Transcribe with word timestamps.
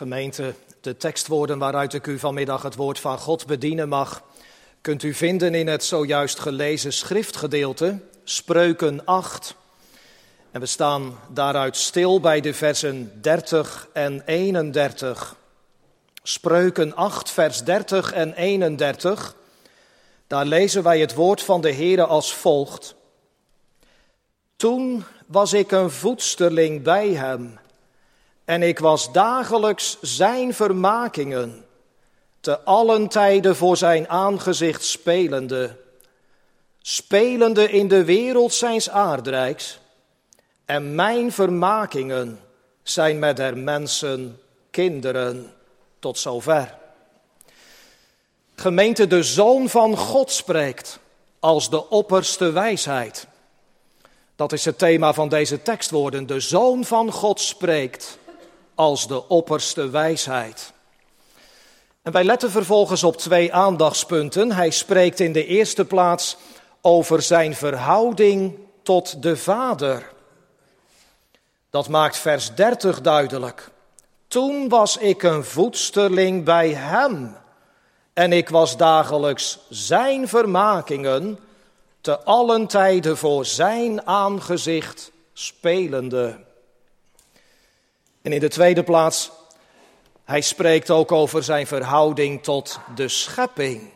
Gemeente, 0.00 0.54
de 0.80 0.96
tekstwoorden 0.96 1.58
waaruit 1.58 1.94
ik 1.94 2.06
u 2.06 2.18
vanmiddag 2.18 2.62
het 2.62 2.74
woord 2.74 2.98
van 2.98 3.18
God 3.18 3.46
bedienen 3.46 3.88
mag, 3.88 4.22
kunt 4.80 5.02
u 5.02 5.14
vinden 5.14 5.54
in 5.54 5.66
het 5.66 5.84
zojuist 5.84 6.38
gelezen 6.38 6.92
schriftgedeelte, 6.92 7.98
Spreuken 8.24 9.04
8. 9.04 9.54
En 10.50 10.60
we 10.60 10.66
staan 10.66 11.18
daaruit 11.28 11.76
stil 11.76 12.20
bij 12.20 12.40
de 12.40 12.54
versen 12.54 13.20
30 13.20 13.88
en 13.92 14.22
31. 14.26 15.36
Spreuken 16.22 16.96
8, 16.96 17.30
vers 17.30 17.62
30 17.62 18.12
en 18.12 18.34
31. 18.34 19.34
Daar 20.26 20.46
lezen 20.46 20.82
wij 20.82 21.00
het 21.00 21.14
woord 21.14 21.42
van 21.42 21.60
de 21.60 21.72
Heere 21.72 22.06
als 22.06 22.34
volgt. 22.34 22.94
Toen 24.56 25.04
was 25.26 25.52
ik 25.52 25.70
een 25.70 25.90
voedsterling 25.90 26.82
bij 26.82 27.08
hem 27.08 27.58
en 28.50 28.62
ik 28.62 28.78
was 28.78 29.12
dagelijks 29.12 29.98
zijn 30.00 30.54
vermakingen, 30.54 31.64
te 32.40 32.60
allen 32.60 33.08
tijden 33.08 33.56
voor 33.56 33.76
zijn 33.76 34.08
aangezicht 34.08 34.84
spelende, 34.84 35.76
spelende 36.82 37.70
in 37.70 37.88
de 37.88 38.04
wereld 38.04 38.52
zijns 38.52 38.90
aardrijks, 38.90 39.78
en 40.64 40.94
mijn 40.94 41.32
vermakingen 41.32 42.40
zijn 42.82 43.18
met 43.18 43.36
der 43.36 43.56
mensen 43.56 44.40
kinderen 44.70 45.52
tot 45.98 46.18
zover. 46.18 46.74
Gemeente, 48.54 49.06
de 49.06 49.22
Zoon 49.22 49.68
van 49.68 49.96
God 49.96 50.30
spreekt 50.30 50.98
als 51.40 51.70
de 51.70 51.88
opperste 51.88 52.52
wijsheid. 52.52 53.26
Dat 54.36 54.52
is 54.52 54.64
het 54.64 54.78
thema 54.78 55.12
van 55.12 55.28
deze 55.28 55.62
tekstwoorden. 55.62 56.26
De 56.26 56.40
Zoon 56.40 56.84
van 56.84 57.12
God 57.12 57.40
spreekt 57.40 58.18
als 58.80 59.06
de 59.06 59.28
opperste 59.28 59.90
wijsheid. 59.90 60.72
En 62.02 62.12
wij 62.12 62.24
letten 62.24 62.50
vervolgens 62.50 63.02
op 63.04 63.16
twee 63.16 63.52
aandachtspunten. 63.54 64.52
Hij 64.52 64.70
spreekt 64.70 65.20
in 65.20 65.32
de 65.32 65.46
eerste 65.46 65.84
plaats 65.84 66.36
over 66.80 67.22
zijn 67.22 67.54
verhouding 67.54 68.58
tot 68.82 69.22
de 69.22 69.36
Vader. 69.36 70.12
Dat 71.70 71.88
maakt 71.88 72.16
vers 72.16 72.54
30 72.54 73.00
duidelijk. 73.00 73.70
Toen 74.28 74.68
was 74.68 74.96
ik 74.96 75.22
een 75.22 75.44
voedsterling 75.44 76.44
bij 76.44 76.68
hem 76.68 77.36
en 78.12 78.32
ik 78.32 78.48
was 78.48 78.76
dagelijks 78.76 79.58
zijn 79.68 80.28
vermakingen 80.28 81.38
te 82.00 82.18
allen 82.18 82.66
tijden 82.66 83.16
voor 83.16 83.44
zijn 83.44 84.06
aangezicht 84.06 85.12
spelende. 85.32 86.48
En 88.22 88.32
in 88.32 88.40
de 88.40 88.48
tweede 88.48 88.82
plaats, 88.82 89.30
hij 90.24 90.40
spreekt 90.40 90.90
ook 90.90 91.12
over 91.12 91.42
zijn 91.42 91.66
verhouding 91.66 92.42
tot 92.42 92.78
de 92.94 93.08
schepping. 93.08 93.90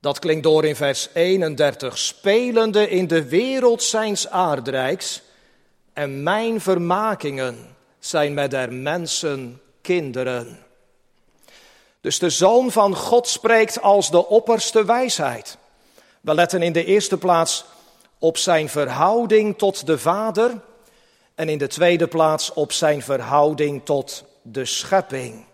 Dat 0.00 0.18
klinkt 0.18 0.42
door 0.42 0.64
in 0.64 0.76
vers 0.76 1.08
31. 1.14 1.98
Spelende 1.98 2.88
in 2.88 3.06
de 3.06 3.28
wereld 3.28 3.82
zijns 3.82 4.28
aardrijks 4.28 5.22
en 5.92 6.22
mijn 6.22 6.60
vermakingen 6.60 7.76
zijn 7.98 8.34
met 8.34 8.50
der 8.50 8.72
mensen 8.72 9.60
kinderen. 9.80 10.58
Dus 12.00 12.18
de 12.18 12.30
Zoon 12.30 12.70
van 12.70 12.96
God 12.96 13.28
spreekt 13.28 13.82
als 13.82 14.10
de 14.10 14.26
opperste 14.26 14.84
wijsheid. 14.84 15.58
We 16.20 16.34
letten 16.34 16.62
in 16.62 16.72
de 16.72 16.84
eerste 16.84 17.18
plaats 17.18 17.64
op 18.18 18.36
zijn 18.36 18.68
verhouding 18.68 19.58
tot 19.58 19.86
de 19.86 19.98
Vader 19.98 20.60
en 21.40 21.48
in 21.48 21.58
de 21.58 21.66
tweede 21.66 22.06
plaats 22.06 22.52
op 22.52 22.72
zijn 22.72 23.02
verhouding 23.02 23.84
tot 23.84 24.24
de 24.42 24.64
schepping. 24.64 25.44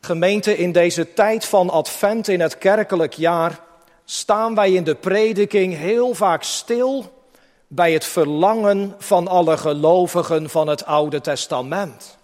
Gemeente, 0.00 0.56
in 0.56 0.72
deze 0.72 1.12
tijd 1.12 1.44
van 1.44 1.70
Advent 1.70 2.28
in 2.28 2.40
het 2.40 2.58
kerkelijk 2.58 3.12
jaar 3.12 3.60
staan 4.04 4.54
wij 4.54 4.72
in 4.72 4.84
de 4.84 4.94
prediking 4.94 5.76
heel 5.76 6.14
vaak 6.14 6.42
stil 6.42 7.12
bij 7.66 7.92
het 7.92 8.04
verlangen 8.04 8.94
van 8.98 9.28
alle 9.28 9.56
gelovigen 9.56 10.50
van 10.50 10.68
het 10.68 10.84
Oude 10.84 11.20
Testament. 11.20 12.18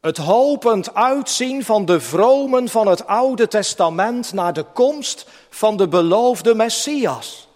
Het 0.00 0.16
hopend 0.16 0.94
uitzien 0.94 1.64
van 1.64 1.84
de 1.84 2.00
vromen 2.00 2.68
van 2.68 2.86
het 2.86 3.06
Oude 3.06 3.48
Testament 3.48 4.32
naar 4.32 4.52
de 4.52 4.64
komst 4.72 5.26
van 5.50 5.76
de 5.76 5.88
beloofde 5.88 6.54
Messias. 6.54 7.48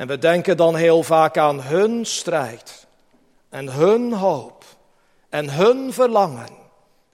En 0.00 0.06
we 0.06 0.18
denken 0.18 0.56
dan 0.56 0.76
heel 0.76 1.02
vaak 1.02 1.36
aan 1.36 1.62
hun 1.62 2.06
strijd 2.06 2.86
en 3.48 3.68
hun 3.68 4.12
hoop 4.12 4.64
en 5.28 5.50
hun 5.50 5.92
verlangen 5.92 6.48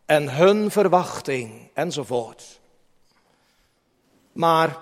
en 0.05 0.35
hun 0.35 0.71
verwachting 0.71 1.71
enzovoort. 1.75 2.61
Maar 4.33 4.77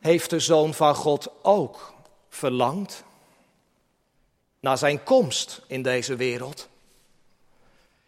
heeft 0.00 0.30
de 0.30 0.40
Zoon 0.40 0.74
van 0.74 0.94
God 0.94 1.28
ook 1.42 1.94
verlangd 2.28 3.04
naar 4.60 4.78
zijn 4.78 5.02
komst 5.02 5.62
in 5.66 5.82
deze 5.82 6.16
wereld? 6.16 6.68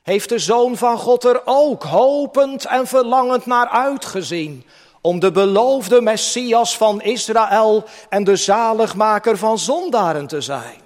Heeft 0.03 0.28
de 0.28 0.38
Zoon 0.38 0.76
van 0.76 0.98
God 0.98 1.25
er 1.25 1.42
ook 1.44 1.82
hopend 1.82 2.64
en 2.64 2.87
verlangend 2.87 3.47
naar 3.47 3.69
uitgezien 3.69 4.64
om 5.00 5.19
de 5.19 5.32
beloofde 5.32 6.00
Messias 6.00 6.76
van 6.76 7.03
Israël 7.03 7.84
en 8.09 8.25
de 8.25 8.36
zaligmaker 8.36 9.36
van 9.36 9.59
zondaren 9.59 10.26
te 10.26 10.41
zijn? 10.41 10.81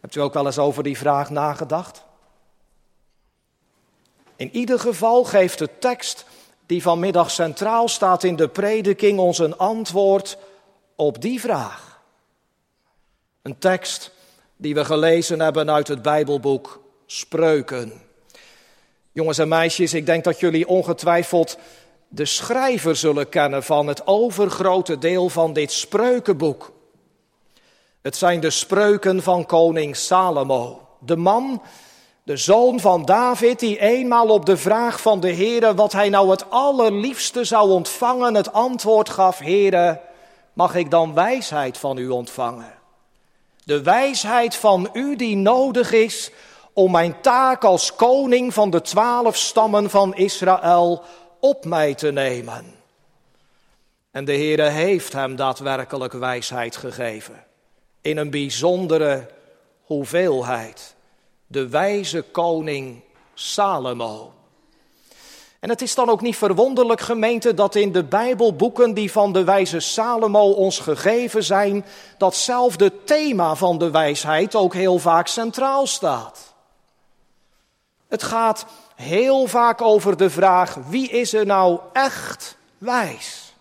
Hebt 0.00 0.14
u 0.14 0.20
ook 0.20 0.34
wel 0.34 0.46
eens 0.46 0.58
over 0.58 0.82
die 0.82 0.98
vraag 0.98 1.30
nagedacht? 1.30 2.04
In 4.36 4.56
ieder 4.56 4.78
geval 4.78 5.24
geeft 5.24 5.58
de 5.58 5.78
tekst 5.78 6.24
die 6.66 6.82
vanmiddag 6.82 7.30
centraal 7.30 7.88
staat 7.88 8.24
in 8.24 8.36
de 8.36 8.48
prediking 8.48 9.18
ons 9.18 9.38
een 9.38 9.58
antwoord 9.58 10.38
op 10.96 11.20
die 11.20 11.40
vraag. 11.40 12.00
Een 13.42 13.58
tekst 13.58 14.10
die 14.56 14.74
we 14.74 14.84
gelezen 14.84 15.40
hebben 15.40 15.70
uit 15.70 15.88
het 15.88 16.02
Bijbelboek 16.02 16.80
Spreuken. 17.06 17.92
Jongens 19.12 19.38
en 19.38 19.48
meisjes, 19.48 19.94
ik 19.94 20.06
denk 20.06 20.24
dat 20.24 20.40
jullie 20.40 20.68
ongetwijfeld 20.68 21.58
de 22.14 22.24
schrijver 22.24 22.96
zullen 22.96 23.28
kennen 23.28 23.62
van 23.62 23.86
het 23.86 24.06
overgrote 24.06 24.98
deel 24.98 25.28
van 25.28 25.52
dit 25.52 25.72
spreukenboek. 25.72 26.72
Het 28.02 28.16
zijn 28.16 28.40
de 28.40 28.50
spreuken 28.50 29.22
van 29.22 29.46
koning 29.46 29.96
Salomo, 29.96 30.88
de 30.98 31.16
man, 31.16 31.62
de 32.22 32.36
zoon 32.36 32.80
van 32.80 33.04
David, 33.04 33.58
die 33.58 33.80
eenmaal 33.80 34.28
op 34.28 34.46
de 34.46 34.56
vraag 34.56 35.00
van 35.00 35.20
de 35.20 35.32
Heere 35.32 35.74
wat 35.74 35.92
hij 35.92 36.08
nou 36.08 36.30
het 36.30 36.50
allerliefste 36.50 37.44
zou 37.44 37.70
ontvangen, 37.70 38.34
het 38.34 38.52
antwoord 38.52 39.08
gaf, 39.08 39.38
Heere, 39.38 40.00
mag 40.52 40.74
ik 40.74 40.90
dan 40.90 41.14
wijsheid 41.14 41.78
van 41.78 41.96
u 41.96 42.08
ontvangen? 42.08 42.74
De 43.64 43.82
wijsheid 43.82 44.56
van 44.56 44.88
u 44.92 45.16
die 45.16 45.36
nodig 45.36 45.92
is 45.92 46.30
om 46.72 46.90
mijn 46.90 47.20
taak 47.20 47.64
als 47.64 47.94
koning 47.94 48.54
van 48.54 48.70
de 48.70 48.80
twaalf 48.80 49.36
stammen 49.36 49.90
van 49.90 50.14
Israël 50.14 51.02
op 51.44 51.64
mij 51.64 51.94
te 51.94 52.10
nemen. 52.10 52.64
En 54.10 54.24
de 54.24 54.32
Heere 54.32 54.68
heeft 54.68 55.12
hem 55.12 55.36
daadwerkelijk 55.36 56.12
wijsheid 56.12 56.76
gegeven. 56.76 57.44
In 58.00 58.16
een 58.16 58.30
bijzondere 58.30 59.26
hoeveelheid. 59.82 60.94
De 61.46 61.68
wijze 61.68 62.22
koning 62.22 63.00
Salomo. 63.34 64.32
En 65.60 65.68
het 65.68 65.82
is 65.82 65.94
dan 65.94 66.08
ook 66.08 66.20
niet 66.20 66.36
verwonderlijk, 66.36 67.00
gemeente, 67.00 67.54
dat 67.54 67.74
in 67.74 67.92
de 67.92 68.04
Bijbelboeken 68.04 68.94
die 68.94 69.12
van 69.12 69.32
de 69.32 69.44
wijze 69.44 69.80
Salomo 69.80 70.50
ons 70.50 70.78
gegeven 70.78 71.44
zijn, 71.44 71.84
datzelfde 72.18 73.04
thema 73.04 73.54
van 73.54 73.78
de 73.78 73.90
wijsheid 73.90 74.54
ook 74.54 74.74
heel 74.74 74.98
vaak 74.98 75.26
centraal 75.26 75.86
staat. 75.86 76.54
Het 78.08 78.22
gaat 78.22 78.66
heel 78.94 79.46
vaak 79.46 79.80
over 79.80 80.16
de 80.16 80.30
vraag: 80.30 80.74
wie 80.74 81.08
is 81.08 81.32
er 81.32 81.46
nou 81.46 81.80
echt 81.92 82.56
wijs? 82.78 83.54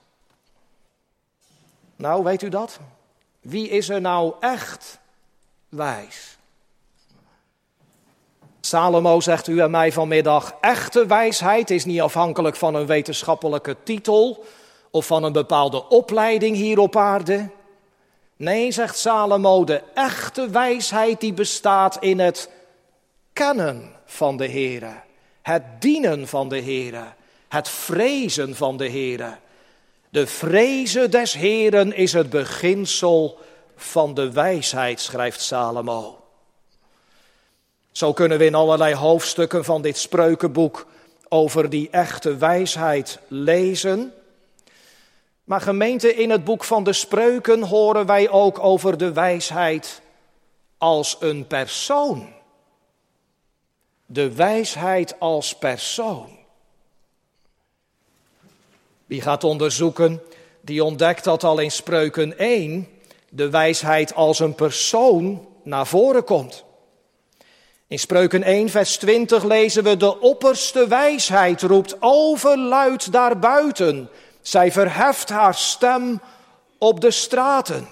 Nou, 1.96 2.24
weet 2.24 2.42
u 2.42 2.50
dat? 2.50 2.80
Wie 3.42 3.70
is 3.70 3.90
er 3.90 4.02
nou 4.02 4.34
echt 4.40 5.00
wijs? 5.70 6.38
Salomo 8.62 9.20
zegt 9.20 9.48
u 9.48 9.60
en 9.60 9.72
mij 9.72 9.92
vanmiddag: 9.92 10.56
echte 10.62 11.06
wijsheid 11.06 11.70
is 11.70 11.86
niet 11.86 12.02
afhankelijk 12.02 12.56
van 12.56 12.76
een 12.76 12.86
wetenschappelijke 12.86 13.76
titel 13.84 14.46
of 14.92 15.06
van 15.06 15.24
een 15.24 15.32
bepaalde 15.32 15.88
opleiding 15.88 16.56
hier 16.56 16.80
op 16.80 16.96
aarde. 16.96 17.50
Nee, 18.36 18.72
zegt 18.72 18.98
Salomo, 18.98 19.64
de 19.64 19.82
echte 19.94 20.50
wijsheid 20.50 21.20
die 21.20 21.34
bestaat 21.34 21.98
in 22.00 22.20
het 22.20 22.50
kennen 23.34 23.92
van 24.06 24.38
de 24.38 24.50
Heere. 24.50 24.94
Het 25.44 25.64
dienen 25.80 26.28
van 26.28 26.50
de 26.50 26.62
Heere. 26.62 27.04
Het 27.48 27.70
vrezen 27.70 28.56
van 28.56 28.78
de 28.78 28.90
Heere. 28.90 29.38
De 30.10 30.28
vrezen 30.28 31.12
des 31.12 31.34
Heeren 31.34 31.96
is 31.96 32.14
het 32.14 32.30
beginsel 32.30 33.40
van 33.76 34.14
de 34.14 34.32
wijsheid, 34.32 35.00
schrijft 35.00 35.42
Salomo. 35.42 36.24
Zo 37.92 38.14
kunnen 38.14 38.38
we 38.38 38.46
in 38.46 38.56
allerlei 38.56 38.96
hoofdstukken 38.96 39.66
van 39.66 39.82
dit 39.82 39.98
spreukenboek 39.98 40.88
over 41.30 41.70
die 41.70 41.90
echte 41.90 42.38
wijsheid 42.38 43.20
lezen. 43.28 44.14
Maar 45.44 45.62
gemeente, 45.62 46.16
in 46.16 46.30
het 46.30 46.44
boek 46.44 46.64
van 46.64 46.84
de 46.84 46.94
spreuken 46.94 47.62
horen 47.62 48.06
wij 48.06 48.30
ook 48.30 48.60
over 48.60 48.98
de 48.98 49.14
wijsheid 49.14 50.02
als 50.78 51.18
een 51.20 51.48
persoon. 51.48 52.33
De 54.14 54.34
wijsheid 54.34 55.20
als 55.20 55.56
persoon. 55.56 56.30
Wie 59.06 59.22
gaat 59.22 59.44
onderzoeken, 59.44 60.22
die 60.62 60.84
ontdekt 60.84 61.24
dat 61.24 61.44
al 61.44 61.60
in 61.60 61.72
spreuken 61.72 62.38
1 62.38 62.88
de 63.30 63.50
wijsheid 63.50 64.16
als 64.16 64.40
een 64.40 64.56
persoon 64.56 65.48
naar 65.64 65.88
voren 65.88 66.24
komt. 66.24 66.64
In 67.88 68.00
Spreuken 68.00 68.44
1, 68.44 68.70
vers 68.70 68.98
20 68.98 69.44
lezen 69.44 69.84
we: 69.84 69.98
De 69.98 70.20
opperste 70.20 70.88
wijsheid 70.88 71.62
roept 71.62 71.96
overluid 72.00 73.12
daarbuiten. 73.12 74.10
Zij 74.42 74.72
verheft 74.72 75.30
haar 75.30 75.56
stem 75.56 76.22
op 76.78 77.02
de 77.02 77.12
straten. 77.12 77.88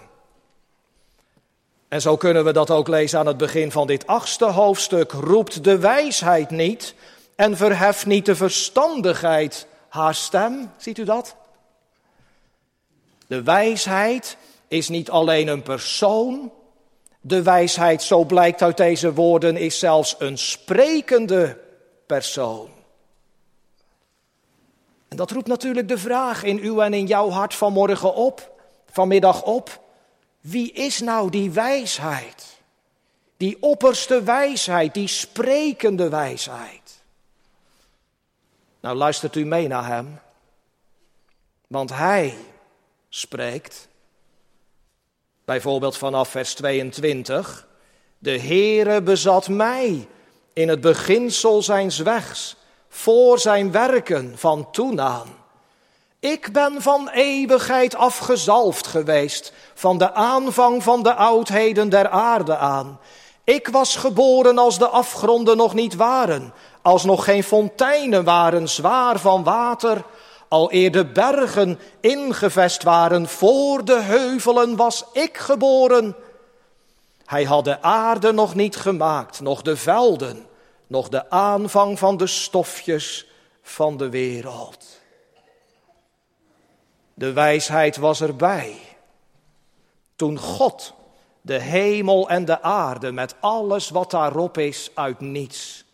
En 1.91 2.01
zo 2.01 2.17
kunnen 2.17 2.45
we 2.45 2.53
dat 2.53 2.69
ook 2.69 2.87
lezen 2.87 3.19
aan 3.19 3.25
het 3.25 3.37
begin 3.37 3.71
van 3.71 3.87
dit 3.87 4.07
achtste 4.07 4.45
hoofdstuk. 4.45 5.11
Roept 5.11 5.63
de 5.63 5.77
wijsheid 5.77 6.49
niet 6.49 6.93
en 7.35 7.57
verheft 7.57 8.05
niet 8.05 8.25
de 8.25 8.35
verstandigheid 8.35 9.67
haar 9.87 10.15
stem. 10.15 10.71
Ziet 10.77 10.97
u 10.97 11.03
dat? 11.03 11.35
De 13.27 13.43
wijsheid 13.43 14.37
is 14.67 14.89
niet 14.89 15.09
alleen 15.09 15.47
een 15.47 15.61
persoon. 15.61 16.51
De 17.21 17.41
wijsheid, 17.43 18.03
zo 18.03 18.23
blijkt 18.23 18.61
uit 18.61 18.77
deze 18.77 19.13
woorden, 19.13 19.57
is 19.57 19.79
zelfs 19.79 20.15
een 20.19 20.37
sprekende 20.37 21.57
persoon. 22.05 22.69
En 25.07 25.17
dat 25.17 25.31
roept 25.31 25.47
natuurlijk 25.47 25.87
de 25.87 25.97
vraag 25.97 26.43
in 26.43 26.59
uw 26.59 26.81
en 26.81 26.93
in 26.93 27.05
jouw 27.05 27.29
hart 27.29 27.53
vanmorgen 27.53 28.13
op, 28.13 28.51
vanmiddag 28.91 29.43
op. 29.43 29.80
Wie 30.41 30.71
is 30.71 30.99
nou 30.99 31.29
die 31.29 31.51
wijsheid? 31.51 32.59
Die 33.37 33.57
opperste 33.59 34.23
wijsheid, 34.23 34.93
die 34.93 35.07
sprekende 35.07 36.09
wijsheid. 36.09 36.99
Nou 38.79 38.95
luistert 38.95 39.35
u 39.35 39.45
mee 39.45 39.67
naar 39.67 39.85
hem. 39.85 40.19
Want 41.67 41.89
hij 41.89 42.37
spreekt. 43.09 43.87
Bijvoorbeeld 45.45 45.97
vanaf 45.97 46.29
vers 46.29 46.53
22. 46.53 47.67
De 48.17 48.39
Heere 48.39 49.01
bezat 49.01 49.47
mij 49.47 50.07
in 50.53 50.69
het 50.69 50.81
beginsel 50.81 51.61
zijns 51.61 51.97
wegs, 51.97 52.55
voor 52.87 53.39
zijn 53.39 53.71
werken 53.71 54.37
van 54.37 54.71
toen 54.71 55.01
aan. 55.01 55.40
Ik 56.21 56.51
ben 56.51 56.81
van 56.81 57.09
eeuwigheid 57.09 57.95
afgezalfd 57.95 58.87
geweest, 58.87 59.53
van 59.73 59.97
de 59.97 60.13
aanvang 60.13 60.83
van 60.83 61.03
de 61.03 61.13
oudheden 61.13 61.89
der 61.89 62.09
aarde 62.09 62.57
aan. 62.57 62.99
Ik 63.43 63.67
was 63.67 63.95
geboren 63.95 64.57
als 64.57 64.77
de 64.77 64.87
afgronden 64.87 65.57
nog 65.57 65.73
niet 65.73 65.95
waren, 65.95 66.53
als 66.81 67.03
nog 67.03 67.23
geen 67.23 67.43
fonteinen 67.43 68.23
waren 68.23 68.69
zwaar 68.69 69.19
van 69.19 69.43
water, 69.43 70.03
al 70.47 70.73
eer 70.73 70.91
de 70.91 71.05
bergen 71.05 71.79
ingevest 71.99 72.83
waren, 72.83 73.27
voor 73.27 73.85
de 73.85 74.01
heuvelen 74.01 74.75
was 74.75 75.05
ik 75.13 75.37
geboren. 75.37 76.15
Hij 77.25 77.43
had 77.43 77.63
de 77.63 77.81
aarde 77.81 78.31
nog 78.31 78.55
niet 78.55 78.75
gemaakt, 78.75 79.39
nog 79.39 79.61
de 79.61 79.77
velden, 79.77 80.45
nog 80.87 81.09
de 81.09 81.29
aanvang 81.29 81.99
van 81.99 82.17
de 82.17 82.27
stofjes 82.27 83.27
van 83.61 83.97
de 83.97 84.09
wereld. 84.09 85.00
De 87.21 87.33
wijsheid 87.33 87.97
was 87.97 88.21
erbij. 88.21 88.79
Toen 90.15 90.39
God 90.39 90.93
de 91.41 91.59
hemel 91.59 92.29
en 92.29 92.45
de 92.45 92.61
aarde 92.61 93.11
met 93.11 93.35
alles 93.39 93.89
wat 93.89 94.11
daarop 94.11 94.57
is 94.57 94.91
uit 94.93 95.19
niets 95.19 95.85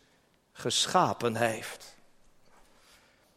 geschapen 0.53 1.35
heeft. 1.35 1.95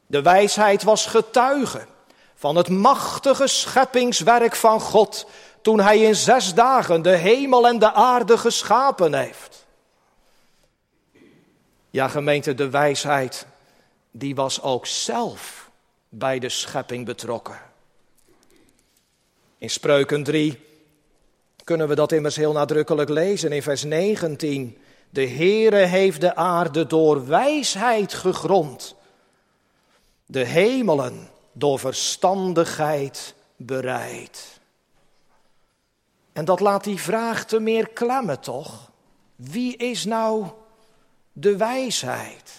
De 0.06 0.22
wijsheid 0.22 0.82
was 0.82 1.06
getuige 1.06 1.87
van 2.34 2.56
het 2.56 2.69
machtige 2.69 3.46
scheppingswerk 3.46 4.56
van 4.56 4.81
God 4.81 5.26
toen 5.62 5.81
hij 5.81 5.98
in 5.98 6.16
zes 6.16 6.54
dagen 6.54 7.02
de 7.02 7.16
hemel 7.16 7.66
en 7.66 7.78
de 7.78 7.92
aarde 7.92 8.38
geschapen 8.38 9.14
heeft. 9.14 9.66
Ja, 11.90 12.08
gemeente, 12.08 12.54
de 12.54 12.70
wijsheid, 12.70 13.46
die 14.10 14.34
was 14.34 14.62
ook 14.62 14.87
zelf 14.87 15.70
bij 16.08 16.38
de 16.38 16.48
schepping 16.48 17.04
betrokken. 17.04 17.69
In 19.61 19.71
Spreuken 19.71 20.23
3 20.23 20.59
kunnen 21.65 21.89
we 21.89 21.95
dat 21.95 22.12
immers 22.12 22.37
heel 22.37 22.53
nadrukkelijk 22.53 23.09
lezen 23.09 23.53
in 23.53 23.62
vers 23.62 23.85
19. 23.85 24.79
De 25.11 25.29
Heere 25.29 25.77
heeft 25.77 26.21
de 26.21 26.35
aarde 26.35 26.87
door 26.87 27.27
wijsheid 27.27 28.15
gegrond 28.15 28.95
de 30.27 30.45
hemelen 30.45 31.29
door 31.53 31.79
verstandigheid 31.79 33.35
bereid. 33.57 34.61
En 36.33 36.45
dat 36.45 36.61
laat 36.61 36.85
die 36.85 36.99
vraag 36.99 37.45
te 37.45 37.61
meer 37.61 37.89
klemmen, 37.89 38.41
toch? 38.41 38.91
Wie 39.37 39.77
is 39.77 40.05
nou 40.05 40.47
de 41.33 41.57
wijsheid? 41.57 42.53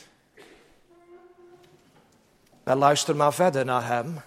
Wel, 2.64 2.76
luister 2.76 3.16
maar 3.16 3.34
verder 3.34 3.66
naar 3.66 3.88
hem. 3.88 4.22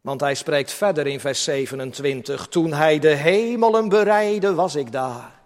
Want 0.00 0.20
hij 0.20 0.34
spreekt 0.34 0.72
verder 0.72 1.06
in 1.06 1.20
vers 1.20 1.44
27. 1.44 2.46
Toen 2.46 2.72
hij 2.72 2.98
de 2.98 3.08
hemelen 3.08 3.88
bereidde, 3.88 4.54
was 4.54 4.74
ik 4.74 4.92
daar. 4.92 5.40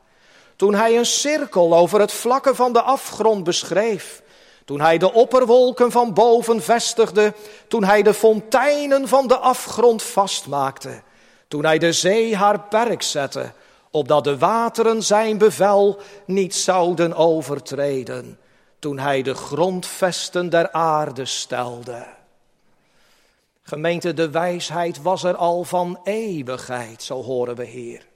Toen 0.57 0.75
hij 0.75 0.97
een 0.97 1.07
cirkel 1.07 1.75
over 1.75 2.01
het 2.01 2.13
vlakke 2.13 2.55
van 2.55 2.73
de 2.73 2.83
afgrond 2.83 3.45
beschreef 3.45 4.23
toen 4.65 4.81
hij 4.81 4.99
de 4.99 5.13
opperwolken 5.13 5.91
van 5.91 6.15
boven 6.15 6.63
vestigde, 6.63 7.35
toen 7.69 7.85
hij 7.85 8.03
de 8.03 8.15
fonteinen 8.15 9.09
van 9.09 9.27
de 9.27 9.37
afgrond 9.37 10.03
vastmaakte, 10.03 11.03
toen 11.49 11.65
hij 11.65 11.79
de 11.79 11.93
zee 11.93 12.37
haar 12.37 12.61
perk 12.61 13.03
zette, 13.03 13.53
opdat 13.91 14.25
de 14.25 14.39
wateren 14.39 15.03
zijn 15.03 15.39
bevel 15.39 15.99
niet 16.27 16.55
zouden 16.55 17.15
overtreden, 17.15 18.39
toen 18.79 18.99
hij 18.99 19.23
de 19.23 19.35
grondvesten 19.35 20.51
der 20.51 20.73
aarde 20.73 21.25
stelde. 21.25 22.07
Gemeente, 23.73 24.15
de 24.15 24.31
wijsheid 24.31 25.03
was 25.03 25.25
er 25.25 25.37
al 25.37 25.65
van 25.65 26.01
eeuwigheid, 26.05 27.03
zo 27.03 27.23
horen 27.23 27.57
we 27.57 27.65
hier. 27.65 28.07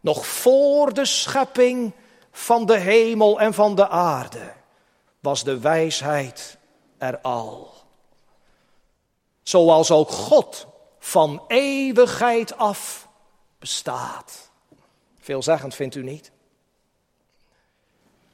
Nog 0.00 0.26
voor 0.26 0.92
de 0.92 1.04
schepping 1.04 1.92
van 2.30 2.66
de 2.66 2.78
hemel 2.78 3.40
en 3.40 3.54
van 3.54 3.74
de 3.74 3.88
aarde 3.88 4.52
was 5.20 5.44
de 5.44 5.58
wijsheid 5.58 6.58
er 6.98 7.20
al. 7.20 7.72
Zoals 9.42 9.90
ook 9.90 10.10
God 10.10 10.66
van 10.98 11.42
eeuwigheid 11.48 12.56
af 12.56 13.08
bestaat. 13.58 14.50
Veelzeggend 15.20 15.74
vindt 15.74 15.94
u 15.94 16.02
niet? 16.02 16.30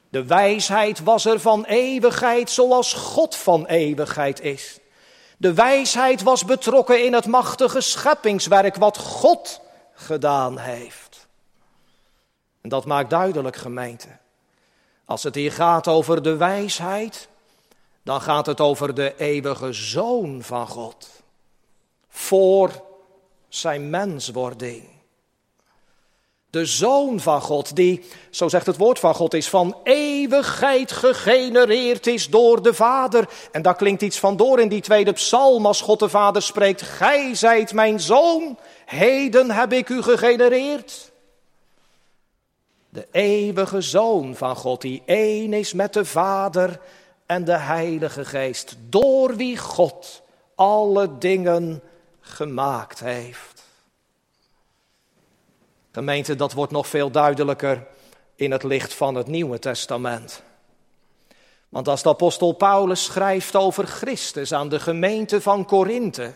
De 0.09 0.25
wijsheid 0.25 0.99
was 0.99 1.25
er 1.25 1.39
van 1.39 1.65
eeuwigheid 1.65 2.49
zoals 2.49 2.93
God 2.93 3.35
van 3.35 3.65
eeuwigheid 3.65 4.41
is. 4.41 4.80
De 5.41 5.53
wijsheid 5.53 6.21
was 6.21 6.45
betrokken 6.45 7.05
in 7.05 7.13
het 7.13 7.25
machtige 7.25 7.81
scheppingswerk 7.81 8.75
wat 8.75 8.97
God 8.97 9.61
gedaan 9.93 10.57
heeft. 10.57 11.27
En 12.61 12.69
dat 12.69 12.85
maakt 12.85 13.09
duidelijk, 13.09 13.55
gemeente, 13.55 14.07
als 15.05 15.23
het 15.23 15.35
hier 15.35 15.51
gaat 15.51 15.87
over 15.87 16.21
de 16.23 16.35
wijsheid, 16.35 17.27
dan 18.03 18.21
gaat 18.21 18.45
het 18.45 18.59
over 18.59 18.93
de 18.93 19.17
eeuwige 19.17 19.73
zoon 19.73 20.41
van 20.41 20.67
God. 20.67 21.09
Voor 22.07 22.83
zijn 23.49 23.89
menswording. 23.89 24.89
De 26.51 26.65
zoon 26.65 27.19
van 27.19 27.41
God, 27.41 27.75
die, 27.75 28.05
zo 28.29 28.47
zegt 28.47 28.65
het 28.65 28.77
woord 28.77 28.99
van 28.99 29.15
God, 29.15 29.33
is 29.33 29.49
van 29.49 29.77
eeuwigheid 29.83 30.91
gegenereerd 30.91 32.07
is 32.07 32.29
door 32.29 32.61
de 32.61 32.73
Vader. 32.73 33.29
En 33.51 33.61
daar 33.61 33.75
klinkt 33.75 34.01
iets 34.01 34.19
van 34.19 34.37
door 34.37 34.59
in 34.59 34.69
die 34.69 34.81
tweede 34.81 35.11
psalm 35.11 35.65
als 35.65 35.81
God 35.81 35.99
de 35.99 36.09
Vader 36.09 36.41
spreekt. 36.41 36.81
Gij 36.81 37.35
zijt 37.35 37.73
mijn 37.73 37.99
zoon, 37.99 38.57
heden 38.85 39.51
heb 39.51 39.73
ik 39.73 39.89
u 39.89 40.01
gegenereerd. 40.01 41.11
De 42.89 43.07
eeuwige 43.11 43.81
Zoon 43.81 44.35
van 44.35 44.55
God, 44.55 44.81
die 44.81 45.01
één 45.05 45.53
is 45.53 45.73
met 45.73 45.93
de 45.93 46.05
Vader 46.05 46.79
en 47.25 47.43
de 47.43 47.57
Heilige 47.57 48.25
Geest, 48.25 48.75
door 48.89 49.35
wie 49.35 49.57
God 49.57 50.21
alle 50.55 51.17
dingen 51.17 51.81
gemaakt 52.19 52.99
heeft. 52.99 53.60
Gemeente, 55.91 56.35
dat 56.35 56.53
wordt 56.53 56.71
nog 56.71 56.87
veel 56.87 57.11
duidelijker 57.11 57.87
in 58.35 58.51
het 58.51 58.63
licht 58.63 58.93
van 58.93 59.15
het 59.15 59.27
Nieuwe 59.27 59.59
Testament. 59.59 60.43
Want 61.69 61.87
als 61.87 62.03
de 62.03 62.09
apostel 62.09 62.51
Paulus 62.51 63.03
schrijft 63.03 63.55
over 63.55 63.87
Christus 63.87 64.53
aan 64.53 64.69
de 64.69 64.79
gemeente 64.79 65.41
van 65.41 65.65
Korinthe, 65.65 66.33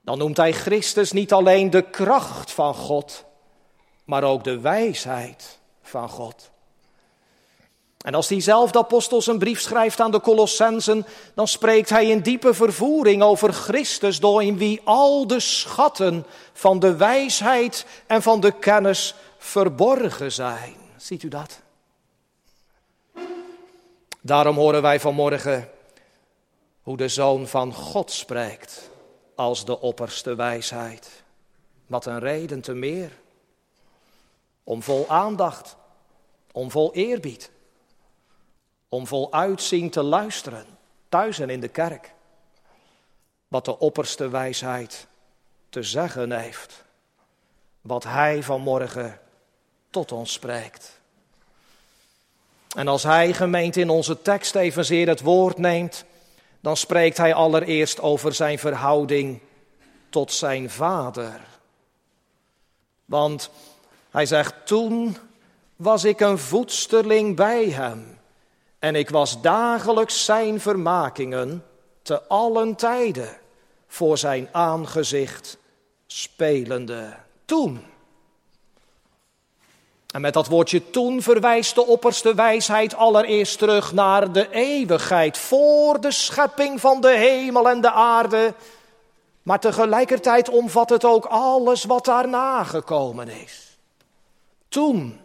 dan 0.00 0.18
noemt 0.18 0.36
hij 0.36 0.52
Christus 0.52 1.12
niet 1.12 1.32
alleen 1.32 1.70
de 1.70 1.90
kracht 1.90 2.52
van 2.52 2.74
God, 2.74 3.24
maar 4.04 4.24
ook 4.24 4.44
de 4.44 4.60
wijsheid 4.60 5.58
van 5.82 6.08
God. 6.08 6.50
En 8.04 8.14
als 8.14 8.28
diezelfde 8.28 8.78
apostel 8.78 9.22
zijn 9.22 9.38
brief 9.38 9.60
schrijft 9.60 10.00
aan 10.00 10.10
de 10.10 10.20
Colossensen, 10.20 11.06
dan 11.34 11.48
spreekt 11.48 11.90
hij 11.90 12.06
in 12.06 12.20
diepe 12.20 12.54
vervoering 12.54 13.22
over 13.22 13.52
Christus, 13.52 14.20
door 14.20 14.42
in 14.42 14.58
wie 14.58 14.80
al 14.84 15.26
de 15.26 15.40
schatten 15.40 16.26
van 16.52 16.78
de 16.78 16.96
wijsheid 16.96 17.86
en 18.06 18.22
van 18.22 18.40
de 18.40 18.52
kennis 18.52 19.14
verborgen 19.38 20.32
zijn. 20.32 20.74
Ziet 20.96 21.22
u 21.22 21.28
dat? 21.28 21.60
Daarom 24.20 24.56
horen 24.56 24.82
wij 24.82 25.00
vanmorgen 25.00 25.70
hoe 26.82 26.96
de 26.96 27.08
Zoon 27.08 27.46
van 27.46 27.74
God 27.74 28.10
spreekt 28.10 28.90
als 29.34 29.64
de 29.64 29.80
opperste 29.80 30.34
wijsheid. 30.34 31.22
Wat 31.86 32.06
een 32.06 32.18
reden 32.18 32.60
te 32.60 32.74
meer. 32.74 33.10
Om 34.64 34.82
vol 34.82 35.08
aandacht, 35.08 35.76
om 36.52 36.70
vol 36.70 36.94
eerbied, 36.94 37.50
om 38.90 39.06
vol 39.06 39.32
uitzien 39.32 39.90
te 39.90 40.02
luisteren, 40.02 40.66
thuis 41.08 41.38
en 41.38 41.50
in 41.50 41.60
de 41.60 41.68
kerk. 41.68 42.12
Wat 43.48 43.64
de 43.64 43.78
opperste 43.78 44.28
wijsheid 44.28 45.06
te 45.68 45.82
zeggen 45.82 46.32
heeft. 46.32 46.84
Wat 47.80 48.04
Hij 48.04 48.42
vanmorgen 48.42 49.20
tot 49.90 50.12
ons 50.12 50.32
spreekt. 50.32 51.00
En 52.76 52.88
als 52.88 53.02
Hij 53.02 53.32
gemeend 53.32 53.76
in 53.76 53.90
onze 53.90 54.22
tekst 54.22 54.54
evenzeer 54.54 55.08
het 55.08 55.20
woord 55.20 55.58
neemt, 55.58 56.04
dan 56.60 56.76
spreekt 56.76 57.16
Hij 57.16 57.34
allereerst 57.34 58.00
over 58.00 58.34
zijn 58.34 58.58
verhouding 58.58 59.40
tot 60.08 60.32
zijn 60.32 60.70
Vader. 60.70 61.40
Want 63.04 63.50
Hij 64.10 64.26
zegt, 64.26 64.54
toen 64.66 65.16
was 65.76 66.04
ik 66.04 66.20
een 66.20 66.38
voedsterling 66.38 67.36
bij 67.36 67.68
Hem 67.68 68.19
en 68.80 68.94
ik 68.94 69.10
was 69.10 69.40
dagelijks 69.40 70.24
Zijn 70.24 70.60
vermakingen 70.60 71.64
te 72.02 72.22
allen 72.22 72.74
tijden 72.74 73.36
voor 73.86 74.18
Zijn 74.18 74.48
aangezicht 74.52 75.58
spelende. 76.06 77.16
Toen. 77.44 77.84
En 80.12 80.20
met 80.20 80.34
dat 80.34 80.46
woordje 80.46 80.90
toen 80.90 81.22
verwijst 81.22 81.74
de 81.74 81.86
opperste 81.86 82.34
wijsheid 82.34 82.94
allereerst 82.94 83.58
terug 83.58 83.92
naar 83.92 84.32
de 84.32 84.50
eeuwigheid, 84.50 85.38
voor 85.38 86.00
de 86.00 86.10
schepping 86.10 86.80
van 86.80 87.00
de 87.00 87.10
hemel 87.16 87.68
en 87.68 87.80
de 87.80 87.90
aarde. 87.90 88.54
Maar 89.42 89.60
tegelijkertijd 89.60 90.48
omvat 90.48 90.90
het 90.90 91.04
ook 91.04 91.24
alles 91.24 91.84
wat 91.84 92.04
daarna 92.04 92.64
gekomen 92.64 93.28
is. 93.28 93.78
Toen, 94.68 95.20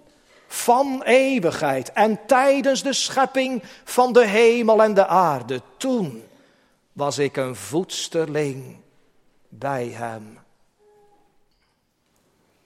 van 0.56 1.04
eeuwigheid 1.04 1.92
en 1.92 2.26
tijdens 2.26 2.84
de 2.84 2.94
schepping 2.94 3.64
van 3.84 4.14
de 4.14 4.26
hemel 4.26 4.84
en 4.84 4.94
de 4.94 5.08
aarde, 5.08 5.62
toen 5.78 6.24
was 6.94 7.18
ik 7.18 7.38
een 7.38 7.56
voedsterling 7.56 8.78
bij 9.50 9.88
hem. 9.88 10.40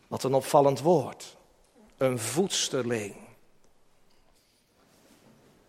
Wat 0.08 0.24
een 0.24 0.34
opvallend 0.34 0.80
woord 0.80 1.38
een 2.00 2.20
voedsterling. 2.20 3.16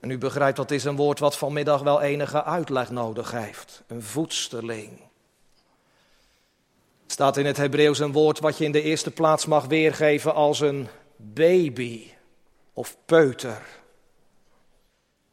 En 0.00 0.10
u 0.10 0.18
begrijpt 0.18 0.56
dat 0.56 0.70
is 0.70 0.84
een 0.84 0.96
woord 0.96 1.18
wat 1.18 1.38
vanmiddag 1.38 1.82
wel 1.82 2.00
enige 2.00 2.44
uitleg 2.44 2.90
nodig 2.90 3.30
heeft. 3.30 3.82
Een 3.86 4.02
voedsterling. 4.02 5.00
Staat 7.06 7.36
in 7.36 7.46
het 7.46 7.56
Hebreeuws 7.56 7.98
een 7.98 8.12
woord 8.12 8.38
wat 8.38 8.58
je 8.58 8.64
in 8.64 8.72
de 8.72 8.82
eerste 8.82 9.10
plaats 9.10 9.46
mag 9.46 9.66
weergeven 9.66 10.34
als 10.34 10.60
een 10.60 10.88
baby 11.34 12.10
of 12.72 12.96
peuter. 13.04 13.62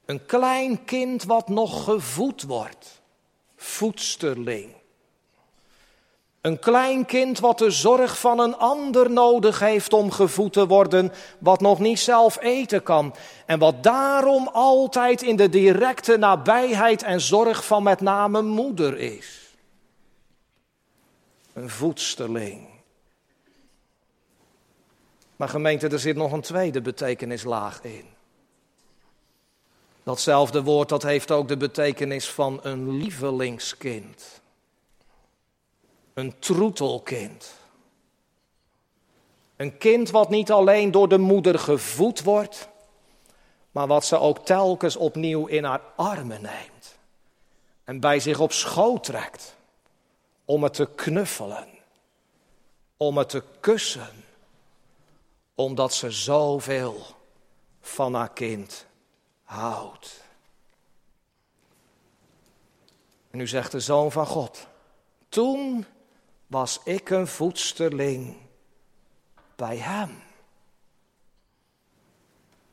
Een 0.06 0.26
klein 0.26 0.86
kind 0.86 1.24
wat 1.24 1.50
nog 1.50 1.84
gevoed 1.84 2.44
wordt. 2.44 3.02
Voedsterling. 3.56 4.76
Een 6.42 6.60
klein 6.60 7.06
kind 7.06 7.40
wat 7.40 7.58
de 7.58 7.72
zorg 7.72 8.20
van 8.20 8.40
een 8.40 8.58
ander 8.58 9.12
nodig 9.12 9.60
heeft 9.60 9.94
om 9.94 10.12
gevoed 10.12 10.54
te 10.54 10.68
worden, 10.68 11.12
wat 11.40 11.62
nog 11.62 11.80
niet 11.80 12.00
zelf 12.00 12.42
eten 12.42 12.84
kan. 12.84 13.16
En 13.46 13.60
wat 13.60 13.84
daarom 13.84 14.48
altijd 14.48 15.22
in 15.22 15.36
de 15.36 15.50
directe 15.50 16.18
nabijheid 16.18 17.04
en 17.04 17.22
zorg 17.22 17.66
van 17.66 17.84
met 17.84 18.02
name 18.02 18.42
moeder 18.42 18.98
is. 18.98 19.56
Een 21.54 21.70
voedsterling. 21.70 22.77
Maar 25.38 25.50
gemeente, 25.50 25.88
er 25.88 26.00
zit 26.00 26.16
nog 26.16 26.32
een 26.32 26.42
tweede 26.42 26.82
betekenislaag 26.82 27.84
in. 27.84 28.06
Datzelfde 30.04 30.64
woord 30.64 30.90
dat 30.90 31.04
heeft 31.04 31.32
ook 31.32 31.48
de 31.48 31.58
betekenis 31.58 32.30
van 32.30 32.60
een 32.62 32.98
lievelingskind. 32.98 34.42
Een 36.14 36.40
troetelkind. 36.40 37.56
Een 39.56 39.78
kind 39.78 40.10
wat 40.10 40.30
niet 40.30 40.52
alleen 40.52 40.92
door 40.92 41.10
de 41.10 41.18
moeder 41.18 41.60
gevoed 41.60 42.24
wordt, 42.24 42.70
maar 43.72 43.88
wat 43.88 44.06
ze 44.06 44.20
ook 44.20 44.46
telkens 44.46 44.96
opnieuw 44.96 45.46
in 45.46 45.64
haar 45.64 45.82
armen 45.96 46.42
neemt 46.42 46.98
en 47.84 48.00
bij 48.00 48.20
zich 48.20 48.40
op 48.40 48.52
schoot 48.52 49.04
trekt 49.04 49.56
om 50.46 50.64
het 50.64 50.74
te 50.74 50.90
knuffelen, 50.96 51.68
om 52.98 53.18
het 53.18 53.30
te 53.30 53.44
kussen, 53.60 54.10
omdat 55.58 55.94
ze 55.94 56.12
zoveel 56.12 57.06
van 57.82 58.14
haar 58.14 58.34
kind 58.34 58.86
houdt. 59.44 60.24
En 63.32 63.38
nu 63.38 63.48
zegt 63.48 63.72
de 63.72 63.80
zoon 63.80 64.12
van 64.12 64.26
God, 64.26 64.68
toen 65.30 65.86
was 66.48 66.80
ik 66.84 67.10
een 67.10 67.28
voedsterling 67.28 68.36
bij 69.56 69.78
hem. 69.78 70.10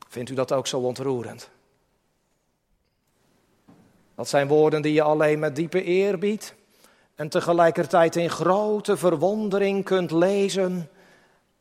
Vindt 0.07 0.29
u 0.29 0.33
dat 0.33 0.51
ook 0.51 0.67
zo 0.67 0.79
ontroerend? 0.79 1.49
Dat 4.15 4.29
zijn 4.29 4.47
woorden 4.47 4.81
die 4.81 4.93
je 4.93 5.01
alleen 5.01 5.39
met 5.39 5.55
diepe 5.55 5.83
eerbied 5.83 6.55
en 7.15 7.29
tegelijkertijd 7.29 8.15
in 8.15 8.29
grote 8.29 8.97
verwondering 8.97 9.83
kunt 9.83 10.11
lezen 10.11 10.89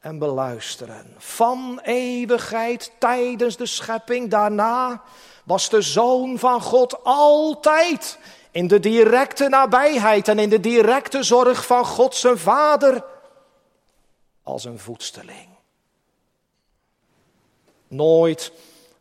en 0.05 0.19
beluisteren. 0.19 1.15
Van 1.17 1.81
eeuwigheid 1.83 2.93
tijdens 2.99 3.57
de 3.57 3.67
schepping, 3.67 4.31
daarna 4.31 5.03
was 5.45 5.69
de 5.69 5.83
Zoon 5.83 6.39
van 6.39 6.61
God 6.61 7.05
altijd 7.05 8.19
in 8.51 8.67
de 8.67 8.81
directe 8.81 9.49
nabijheid 9.49 10.29
en 10.29 10.39
in 10.39 10.49
de 10.49 10.61
directe 10.61 11.23
zorg 11.23 11.67
van 11.67 11.85
God 11.85 12.15
zijn 12.15 12.39
Vader 12.39 13.05
als 14.43 14.65
een 14.65 14.79
voedsteling. 14.79 15.49
Nooit 17.89 18.53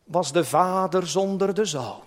was 0.04 0.32
de 0.32 0.46
Vader 0.46 1.08
zonder 1.08 1.54
de 1.54 1.66
Zoon. 1.66 2.04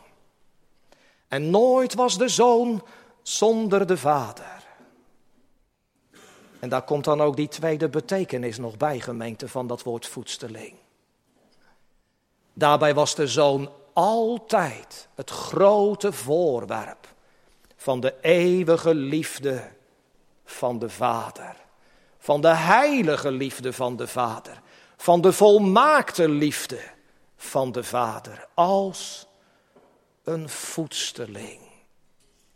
En 1.28 1.50
nooit 1.50 1.94
was 1.94 2.18
de 2.18 2.28
Zoon 2.28 2.82
zonder 3.22 3.86
de 3.86 3.96
Vader. 3.96 4.55
En 6.60 6.68
daar 6.68 6.82
komt 6.82 7.04
dan 7.04 7.20
ook 7.20 7.36
die 7.36 7.48
tweede 7.48 7.88
betekenis 7.88 8.58
nog 8.58 8.76
bij, 8.76 9.00
gemeente, 9.00 9.48
van 9.48 9.66
dat 9.66 9.82
woord 9.82 10.06
voedsteling. 10.06 10.74
Daarbij 12.52 12.94
was 12.94 13.14
de 13.14 13.26
Zoon 13.26 13.70
altijd 13.92 15.08
het 15.14 15.30
grote 15.30 16.12
voorwerp 16.12 17.14
van 17.76 18.00
de 18.00 18.14
eeuwige 18.20 18.94
liefde 18.94 19.70
van 20.44 20.78
de 20.78 20.88
Vader. 20.90 21.56
Van 22.18 22.40
de 22.40 22.54
heilige 22.54 23.30
liefde 23.30 23.72
van 23.72 23.96
de 23.96 24.06
Vader. 24.06 24.62
Van 24.96 25.20
de 25.20 25.32
volmaakte 25.32 26.28
liefde 26.28 26.80
van 27.36 27.72
de 27.72 27.84
Vader. 27.84 28.48
Als 28.54 29.26
een 30.24 30.48
voedsteling. 30.48 31.60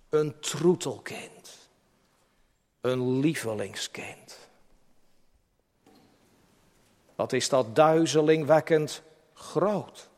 Een 0.08 0.40
troetelkind. 0.40 1.39
Een 2.80 3.20
lievelingskind. 3.20 4.48
Wat 7.14 7.32
is 7.32 7.48
dat 7.48 7.76
duizelingwekkend 7.76 9.02
groot. 9.34 10.08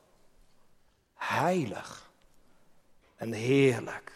Heilig 1.15 2.11
en 3.17 3.33
heerlijk. 3.33 4.13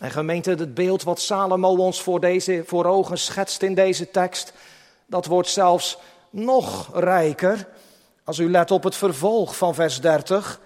En 0.00 0.10
gemeente, 0.10 0.50
het 0.50 0.74
beeld 0.74 1.02
wat 1.02 1.20
Salomo 1.20 1.76
ons 1.76 2.02
voor, 2.02 2.20
deze, 2.20 2.62
voor 2.66 2.84
ogen 2.84 3.18
schetst 3.18 3.62
in 3.62 3.74
deze 3.74 4.10
tekst, 4.10 4.52
dat 5.06 5.26
wordt 5.26 5.48
zelfs 5.48 5.98
nog 6.30 6.90
rijker 6.94 7.68
als 8.24 8.38
u 8.38 8.50
let 8.50 8.70
op 8.70 8.82
het 8.82 8.96
vervolg 8.96 9.56
van 9.56 9.74
vers 9.74 10.00
30. 10.00 10.60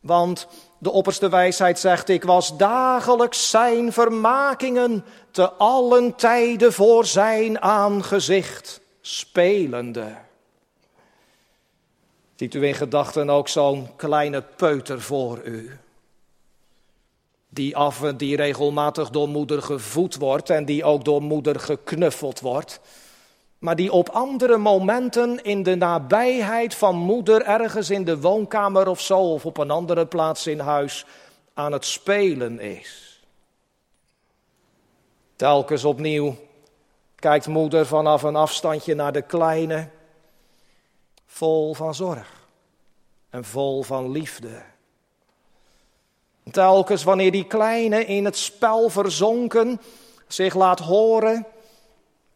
Want 0.00 0.46
de 0.78 0.90
opperste 0.90 1.28
wijsheid 1.28 1.78
zegt, 1.78 2.08
ik 2.08 2.24
was 2.24 2.56
dagelijks 2.56 3.50
zijn 3.50 3.92
vermakingen 3.92 5.04
te 5.30 5.50
allen 5.50 6.14
tijden 6.14 6.72
voor 6.72 7.04
zijn 7.04 7.60
aangezicht 7.60 8.80
spelende. 9.00 10.16
Ziet 12.36 12.54
u 12.54 12.66
in 12.66 12.74
gedachten 12.74 13.30
ook 13.30 13.48
zo'n 13.48 13.96
kleine 13.96 14.42
peuter 14.42 15.00
voor 15.00 15.40
u? 15.44 15.78
Die, 17.48 17.76
af, 17.76 18.00
die 18.16 18.36
regelmatig 18.36 19.10
door 19.10 19.28
moeder 19.28 19.62
gevoed 19.62 20.16
wordt 20.16 20.50
en 20.50 20.64
die 20.64 20.84
ook 20.84 21.04
door 21.04 21.22
moeder 21.22 21.60
geknuffeld 21.60 22.40
wordt. 22.40 22.80
Maar 23.58 23.76
die 23.76 23.92
op 23.92 24.08
andere 24.08 24.56
momenten 24.56 25.42
in 25.42 25.62
de 25.62 25.74
nabijheid 25.74 26.74
van 26.74 26.96
moeder 26.96 27.42
ergens 27.42 27.90
in 27.90 28.04
de 28.04 28.20
woonkamer 28.20 28.88
of 28.88 29.00
zo 29.00 29.18
of 29.18 29.46
op 29.46 29.58
een 29.58 29.70
andere 29.70 30.06
plaats 30.06 30.46
in 30.46 30.58
huis 30.58 31.06
aan 31.54 31.72
het 31.72 31.84
spelen 31.84 32.60
is. 32.60 33.22
Telkens 35.36 35.84
opnieuw 35.84 36.36
kijkt 37.14 37.46
moeder 37.46 37.86
vanaf 37.86 38.22
een 38.22 38.36
afstandje 38.36 38.94
naar 38.94 39.12
de 39.12 39.22
kleine, 39.22 39.88
vol 41.26 41.74
van 41.74 41.94
zorg 41.94 42.46
en 43.30 43.44
vol 43.44 43.82
van 43.82 44.10
liefde. 44.10 44.62
Telkens 46.50 47.04
wanneer 47.04 47.30
die 47.30 47.46
kleine 47.46 48.04
in 48.04 48.24
het 48.24 48.36
spel 48.36 48.88
verzonken 48.88 49.80
zich 50.26 50.54
laat 50.54 50.78
horen, 50.78 51.46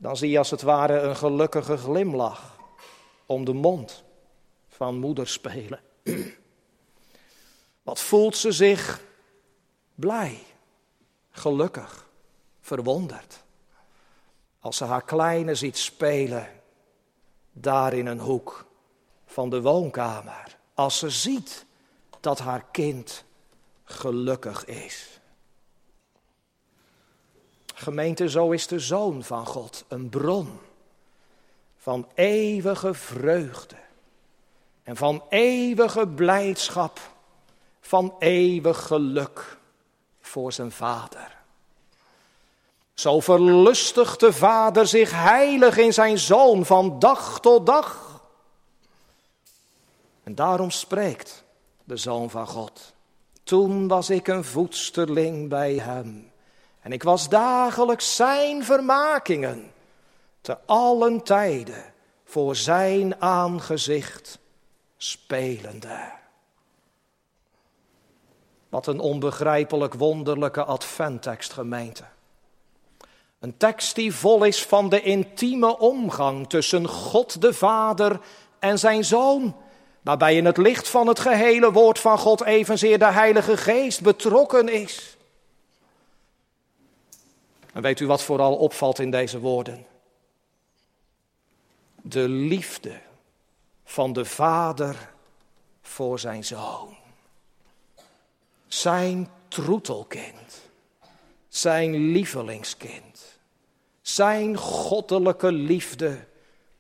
dan 0.03 0.17
zie 0.17 0.31
je 0.31 0.39
als 0.39 0.51
het 0.51 0.63
ware 0.63 1.01
een 1.01 1.17
gelukkige 1.17 1.77
glimlach 1.77 2.57
om 3.27 3.45
de 3.45 3.53
mond 3.53 4.05
van 4.69 4.99
moeder 4.99 5.29
spelen. 5.29 5.81
Wat 7.83 8.01
voelt 8.01 8.37
ze 8.37 8.53
zich 8.53 9.01
blij, 9.95 10.39
gelukkig, 11.31 12.09
verwonderd. 12.61 13.43
Als 14.61 14.77
ze 14.77 14.85
haar 14.85 15.05
kleine 15.05 15.55
ziet 15.55 15.79
spelen, 15.79 16.49
daar 17.53 17.93
in 17.93 18.07
een 18.07 18.21
hoek 18.21 18.67
van 19.27 19.51
de 19.51 19.61
woonkamer. 19.61 20.59
Als 20.75 20.99
ze 20.99 21.11
ziet 21.11 21.65
dat 22.21 22.39
haar 22.39 22.65
kind 22.71 23.25
gelukkig 23.85 24.65
is. 24.65 25.21
Gemeente, 27.83 28.29
zo 28.29 28.51
is 28.51 28.67
de 28.67 28.79
Zoon 28.79 29.23
van 29.23 29.47
God 29.47 29.85
een 29.89 30.09
bron 30.09 30.61
van 31.79 32.09
eeuwige 32.15 32.95
vreugde 32.95 33.77
en 34.83 34.97
van 34.97 35.23
eeuwige 35.29 36.09
blijdschap, 36.09 37.01
van 37.81 38.15
eeuwig 38.19 38.87
geluk 38.87 39.59
voor 40.21 40.53
zijn 40.53 40.73
Vader. 40.73 41.37
Zo 42.95 43.21
verlustigt 43.21 44.21
de 44.21 44.33
Vader 44.33 44.87
zich 44.87 45.11
heilig 45.11 45.77
in 45.77 45.93
zijn 45.93 46.19
Zoon 46.19 46.67
van 46.67 46.99
dag 46.99 47.41
tot 47.41 47.67
dag. 47.67 48.21
En 50.23 50.35
daarom 50.35 50.71
spreekt 50.71 51.45
de 51.85 51.97
Zoon 51.97 52.31
van 52.31 52.47
God. 52.47 52.95
Toen 53.43 53.89
was 53.89 54.11
ik 54.11 54.29
een 54.29 54.45
voedsterling 54.45 55.49
bij 55.49 55.75
hem. 55.75 56.32
En 56.83 56.93
ik 56.93 57.03
was 57.03 57.29
dagelijks 57.29 58.17
zijn 58.17 58.65
vermakingen, 58.65 59.73
te 60.41 60.59
allen 60.67 61.23
tijden 61.23 61.85
voor 62.25 62.57
zijn 62.57 63.21
aangezicht 63.21 64.39
spelende. 64.97 66.11
Wat 68.69 68.87
een 68.87 69.01
onbegrijpelijk 69.01 69.95
wonderlijke 69.95 70.65
adventtekst, 70.65 71.53
gemeente. 71.53 72.05
Een 73.39 73.57
tekst 73.57 73.95
die 73.95 74.15
vol 74.15 74.45
is 74.45 74.63
van 74.63 74.89
de 74.89 75.03
intieme 75.03 75.79
omgang 75.79 76.49
tussen 76.49 76.89
God 76.89 77.41
de 77.41 77.55
Vader 77.55 78.21
en 78.59 78.79
zijn 78.79 79.05
Zoon, 79.05 79.57
waarbij 80.01 80.37
in 80.37 80.45
het 80.45 80.57
licht 80.57 80.89
van 80.89 81.07
het 81.07 81.19
gehele 81.19 81.73
woord 81.73 81.99
van 81.99 82.19
God 82.19 82.43
evenzeer 82.43 82.99
de 82.99 83.13
Heilige 83.13 83.57
Geest 83.57 84.03
betrokken 84.03 84.69
is. 84.69 85.12
En 87.73 87.83
weet 87.83 88.01
u 88.01 88.07
wat 88.07 88.23
vooral 88.23 88.57
opvalt 88.57 88.99
in 88.99 89.11
deze 89.11 89.39
woorden? 89.39 89.87
De 92.03 92.29
liefde 92.29 93.01
van 93.85 94.13
de 94.13 94.25
Vader 94.25 95.11
voor 95.83 96.19
zijn 96.19 96.45
zoon. 96.45 96.97
Zijn 98.67 99.31
troetelkind. 99.49 100.61
Zijn 101.49 102.13
lievelingskind. 102.13 103.39
Zijn 104.03 104.57
goddelijke 104.57 105.53
liefde 105.53 106.25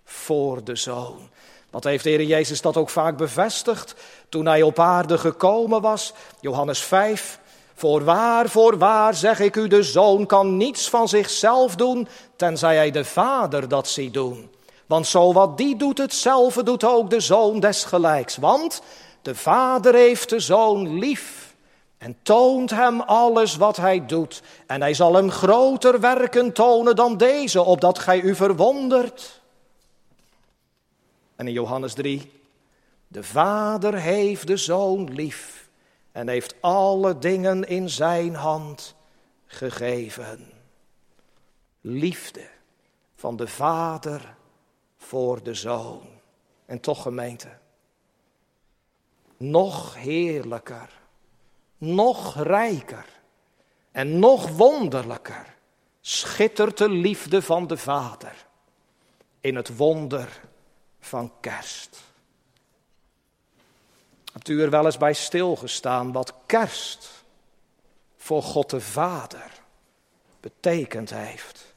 voor 0.04 0.64
de 0.64 0.76
zoon. 0.76 1.30
Wat 1.70 1.84
heeft 1.84 2.04
de 2.04 2.10
Heer 2.10 2.22
Jezus 2.22 2.60
dat 2.60 2.76
ook 2.76 2.90
vaak 2.90 3.16
bevestigd 3.16 3.94
toen 4.28 4.46
hij 4.46 4.62
op 4.62 4.78
aarde 4.78 5.18
gekomen 5.18 5.80
was? 5.80 6.12
Johannes 6.40 6.82
5, 6.82 7.40
Voorwaar, 7.82 8.48
voorwaar 8.48 9.14
zeg 9.14 9.40
ik 9.40 9.56
u, 9.56 9.68
de 9.68 9.82
zoon 9.82 10.26
kan 10.26 10.56
niets 10.56 10.88
van 10.88 11.08
zichzelf 11.08 11.76
doen, 11.76 12.08
tenzij 12.36 12.76
hij 12.76 12.90
de 12.90 13.04
vader 13.04 13.68
dat 13.68 13.88
ziet 13.88 14.12
doen. 14.12 14.50
Want 14.86 15.06
zo 15.06 15.32
wat 15.32 15.56
die 15.56 15.76
doet, 15.76 15.98
hetzelfde 15.98 16.62
doet 16.62 16.84
ook 16.84 17.10
de 17.10 17.20
zoon 17.20 17.60
desgelijks. 17.60 18.36
Want 18.36 18.82
de 19.22 19.34
vader 19.34 19.94
heeft 19.94 20.28
de 20.28 20.40
zoon 20.40 20.98
lief 20.98 21.54
en 21.98 22.16
toont 22.22 22.70
hem 22.70 23.00
alles 23.00 23.56
wat 23.56 23.76
hij 23.76 24.06
doet. 24.06 24.42
En 24.66 24.80
hij 24.80 24.94
zal 24.94 25.14
hem 25.14 25.30
groter 25.30 26.00
werken 26.00 26.52
tonen 26.52 26.96
dan 26.96 27.16
deze, 27.16 27.62
opdat 27.62 27.98
gij 27.98 28.20
u 28.20 28.34
verwondert. 28.34 29.40
En 31.36 31.46
in 31.46 31.52
Johannes 31.52 31.92
3, 31.94 32.32
de 33.08 33.22
vader 33.22 33.94
heeft 33.94 34.46
de 34.46 34.56
zoon 34.56 35.14
lief 35.14 35.61
en 36.12 36.28
heeft 36.28 36.54
alle 36.60 37.18
dingen 37.18 37.64
in 37.64 37.88
zijn 37.88 38.34
hand 38.34 38.94
gegeven. 39.46 40.50
Liefde 41.80 42.48
van 43.14 43.36
de 43.36 43.48
Vader 43.48 44.34
voor 44.96 45.42
de 45.42 45.54
Zoon. 45.54 46.08
En 46.66 46.80
toch 46.80 47.02
gemeente, 47.02 47.58
nog 49.36 49.94
heerlijker, 49.94 51.00
nog 51.78 52.42
rijker 52.42 53.06
en 53.90 54.18
nog 54.18 54.48
wonderlijker 54.48 55.56
schittert 56.00 56.78
de 56.78 56.88
liefde 56.88 57.42
van 57.42 57.66
de 57.66 57.76
Vader 57.76 58.46
in 59.40 59.56
het 59.56 59.76
wonder 59.76 60.40
van 61.00 61.32
kerst. 61.40 62.11
Hebt 64.32 64.48
u 64.48 64.62
er 64.62 64.70
wel 64.70 64.84
eens 64.84 64.98
bij 64.98 65.12
stilgestaan 65.12 66.12
wat 66.12 66.34
kerst 66.46 67.08
voor 68.16 68.42
God 68.42 68.70
de 68.70 68.80
Vader 68.80 69.50
betekend 70.40 71.10
heeft? 71.10 71.74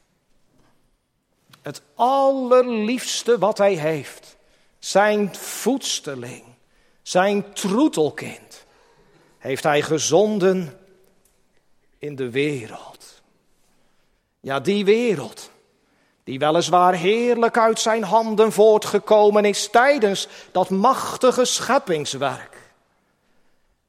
Het 1.62 1.82
allerliefste 1.96 3.38
wat 3.38 3.58
hij 3.58 3.74
heeft, 3.74 4.36
zijn 4.80 5.36
voedsteling, 5.36 6.44
zijn 7.02 7.54
troetelkind, 7.54 8.66
heeft 9.38 9.64
hij 9.64 9.82
gezonden 9.82 10.80
in 11.98 12.16
de 12.16 12.30
wereld. 12.30 13.22
Ja, 14.40 14.60
die 14.60 14.86
wereld 14.86 15.50
die 16.26 16.40
weliswaar 16.40 16.94
heerlijk 16.94 17.58
uit 17.58 17.80
zijn 17.80 18.04
handen 18.04 18.52
voortgekomen 18.52 19.46
is 19.46 19.70
tijdens 19.70 20.28
dat 20.52 20.70
machtige 20.70 21.46
scheppingswerk. 21.46 22.72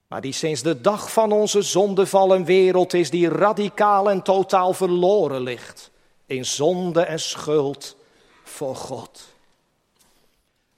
Maar 0.07 0.21
die 0.21 0.33
sinds 0.33 0.63
de 0.63 0.81
dag 0.81 1.13
van 1.13 1.33
onze 1.33 1.63
zondeval 1.63 2.35
een 2.35 2.45
wereld 2.45 2.95
is 2.95 3.11
die 3.11 3.29
radicaal 3.29 4.11
en 4.11 4.23
totaal 4.23 4.73
verloren 4.73 5.41
ligt 5.41 5.91
in 6.27 6.45
zonde 6.45 7.01
en 7.01 7.21
schuld 7.21 7.97
voor 8.45 8.77
God. 8.77 9.25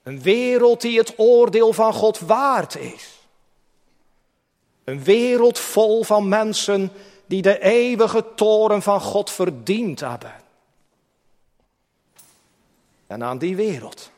Een 0.03 0.21
wereld 0.21 0.81
die 0.81 0.97
het 0.97 1.13
oordeel 1.17 1.73
van 1.73 1.93
God 1.93 2.19
waard 2.19 2.77
is. 2.77 3.19
Een 4.83 5.03
wereld 5.03 5.59
vol 5.59 6.03
van 6.03 6.27
mensen 6.27 6.91
die 7.25 7.41
de 7.41 7.61
eeuwige 7.61 8.25
toren 8.35 8.81
van 8.81 9.01
God 9.01 9.31
verdiend 9.31 9.99
hebben. 9.99 10.38
En 13.09 13.23
aan 13.23 13.37
die 13.37 13.55
wereld 13.55 14.11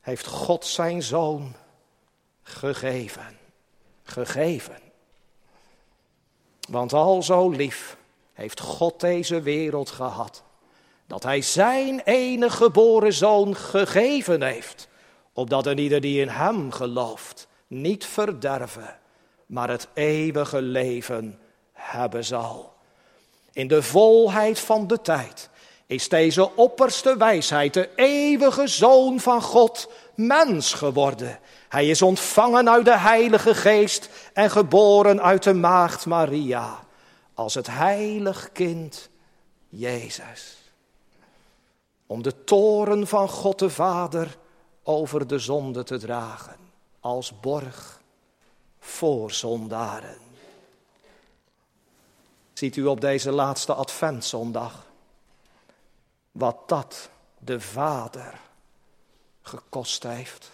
heeft 0.00 0.26
God 0.26 0.64
zijn 0.64 1.02
zoon 1.02 1.54
gegeven. 2.42 3.38
Gegeven. 4.02 4.78
Want 6.70 6.92
al 6.92 7.22
zo 7.22 7.50
lief 7.50 7.96
heeft 8.32 8.60
God 8.60 9.00
deze 9.00 9.40
wereld 9.40 9.90
gehad, 9.90 10.42
dat 11.06 11.22
Hij 11.22 11.40
Zijn 11.40 12.00
enige 12.00 12.56
geboren 12.56 13.12
Zoon 13.12 13.56
gegeven 13.56 14.42
heeft, 14.42 14.88
opdat 15.32 15.66
een 15.66 15.78
ieder 15.78 16.00
die 16.00 16.20
in 16.20 16.28
Hem 16.28 16.72
gelooft 16.72 17.48
niet 17.66 18.04
verderven, 18.04 18.98
maar 19.46 19.68
het 19.68 19.88
eeuwige 19.94 20.62
leven 20.62 21.38
hebben 21.72 22.24
zal. 22.24 22.74
In 23.52 23.68
de 23.68 23.82
volheid 23.82 24.58
van 24.58 24.86
de 24.86 25.00
tijd 25.00 25.50
is 25.92 26.08
deze 26.08 26.56
opperste 26.56 27.16
wijsheid, 27.16 27.74
de 27.74 27.90
eeuwige 27.94 28.66
Zoon 28.66 29.20
van 29.20 29.42
God, 29.42 29.90
mens 30.14 30.72
geworden. 30.74 31.38
Hij 31.68 31.88
is 31.88 32.02
ontvangen 32.02 32.70
uit 32.70 32.84
de 32.84 32.98
Heilige 32.98 33.54
Geest 33.54 34.08
en 34.32 34.50
geboren 34.50 35.22
uit 35.22 35.42
de 35.42 35.54
Maagd 35.54 36.06
Maria 36.06 36.78
als 37.34 37.54
het 37.54 37.66
heilig 37.66 38.52
kind 38.52 39.08
Jezus. 39.68 40.56
Om 42.06 42.22
de 42.22 42.44
toren 42.44 43.06
van 43.06 43.28
God 43.28 43.58
de 43.58 43.70
Vader 43.70 44.36
over 44.82 45.26
de 45.26 45.38
zonde 45.38 45.82
te 45.82 45.98
dragen, 45.98 46.56
als 47.00 47.40
borg 47.40 48.00
voor 48.78 49.30
zondaren. 49.30 50.18
Ziet 52.52 52.76
u 52.76 52.86
op 52.86 53.00
deze 53.00 53.30
laatste 53.30 53.74
adventzondag 53.74 54.90
wat 56.32 56.68
dat 56.68 57.10
de 57.38 57.60
Vader 57.60 58.40
gekost 59.42 60.02
heeft? 60.02 60.50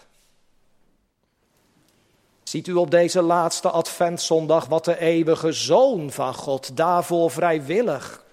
Ziet 2.43 2.67
u 2.67 2.73
op 2.73 2.91
deze 2.91 3.21
laatste 3.21 3.69
adventzondag 3.69 4.65
wat 4.65 4.85
de 4.85 4.99
eeuwige 4.99 5.51
Zoon 5.51 6.11
van 6.11 6.33
God 6.33 6.77
daarvoor 6.77 7.31
vrijwillig 7.31 8.23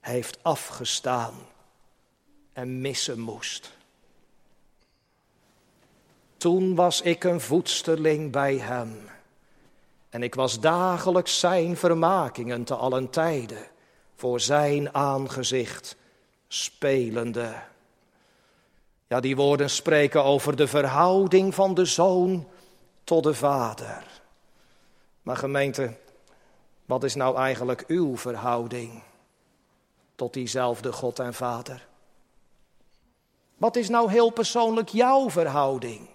heeft 0.00 0.38
afgestaan 0.42 1.34
en 2.52 2.80
missen 2.80 3.20
moest? 3.20 3.76
Toen 6.36 6.74
was 6.74 7.00
ik 7.00 7.24
een 7.24 7.40
voedsterling 7.40 8.32
bij 8.32 8.56
hem. 8.56 9.08
En 10.08 10.22
ik 10.22 10.34
was 10.34 10.60
dagelijks 10.60 11.38
zijn 11.38 11.76
vermakingen 11.76 12.64
te 12.64 12.74
allen 12.74 13.10
tijden 13.10 13.66
voor 14.14 14.40
zijn 14.40 14.94
aangezicht 14.94 15.96
spelende. 16.48 17.54
Ja, 19.06 19.20
die 19.20 19.36
woorden 19.36 19.70
spreken 19.70 20.24
over 20.24 20.56
de 20.56 20.66
verhouding 20.66 21.54
van 21.54 21.74
de 21.74 21.84
zoon 21.84 22.48
tot 23.04 23.22
de 23.22 23.34
Vader. 23.34 24.04
Maar 25.22 25.36
gemeente, 25.36 25.96
wat 26.84 27.04
is 27.04 27.14
nou 27.14 27.36
eigenlijk 27.36 27.84
uw 27.86 28.16
verhouding 28.16 29.02
tot 30.14 30.32
diezelfde 30.32 30.92
God 30.92 31.18
en 31.18 31.34
Vader? 31.34 31.86
Wat 33.56 33.76
is 33.76 33.88
nou 33.88 34.10
heel 34.10 34.30
persoonlijk 34.30 34.88
jouw 34.88 35.30
verhouding 35.30 36.08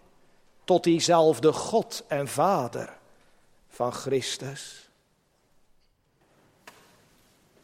tot 0.63 0.84
diezelfde 0.84 1.54
God 1.54 2.04
en 2.08 2.28
Vader 2.28 2.98
van 3.67 3.93
Christus? 3.93 4.89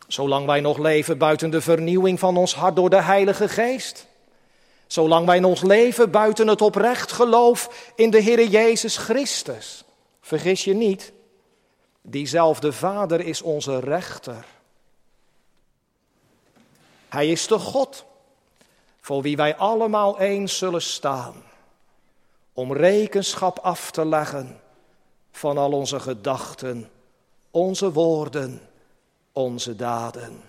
Zolang 0.09 0.45
wij 0.45 0.59
nog 0.59 0.77
leven 0.77 1.17
buiten 1.17 1.49
de 1.49 1.61
vernieuwing 1.61 2.19
van 2.19 2.37
ons 2.37 2.55
hart 2.55 2.75
door 2.75 2.89
de 2.89 3.01
Heilige 3.01 3.49
Geest, 3.49 4.07
Zolang 4.89 5.25
wij 5.25 5.43
ons 5.43 5.61
leven 5.61 6.11
buiten 6.11 6.47
het 6.47 6.61
oprecht 6.61 7.11
geloof 7.11 7.91
in 7.95 8.09
de 8.09 8.19
Heer 8.19 8.47
Jezus 8.47 8.97
Christus. 8.97 9.83
Vergis 10.21 10.63
je 10.63 10.73
niet, 10.73 11.13
diezelfde 12.01 12.71
Vader 12.71 13.19
is 13.19 13.41
onze 13.41 13.79
rechter. 13.79 14.45
Hij 17.09 17.29
is 17.29 17.47
de 17.47 17.59
God 17.59 18.05
voor 19.01 19.21
wie 19.21 19.37
wij 19.37 19.55
allemaal 19.55 20.19
eens 20.19 20.57
zullen 20.57 20.81
staan. 20.81 21.43
Om 22.53 22.73
rekenschap 22.73 23.59
af 23.59 23.91
te 23.91 24.05
leggen 24.05 24.61
van 25.31 25.57
al 25.57 25.71
onze 25.71 25.99
gedachten, 25.99 26.89
onze 27.51 27.91
woorden, 27.91 28.68
onze 29.39 29.75
daden. 29.75 30.41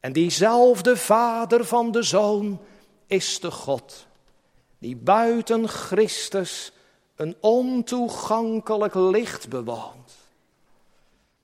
En 0.00 0.12
diezelfde 0.12 0.96
Vader 0.96 1.64
van 1.64 1.90
de 1.90 2.02
Zoon 2.02 2.60
is 3.06 3.40
de 3.40 3.50
God 3.50 4.06
die 4.78 4.96
buiten 4.96 5.68
Christus 5.68 6.72
een 7.16 7.36
ontoegankelijk 7.40 8.94
licht 8.94 9.48
bewoont. 9.48 10.14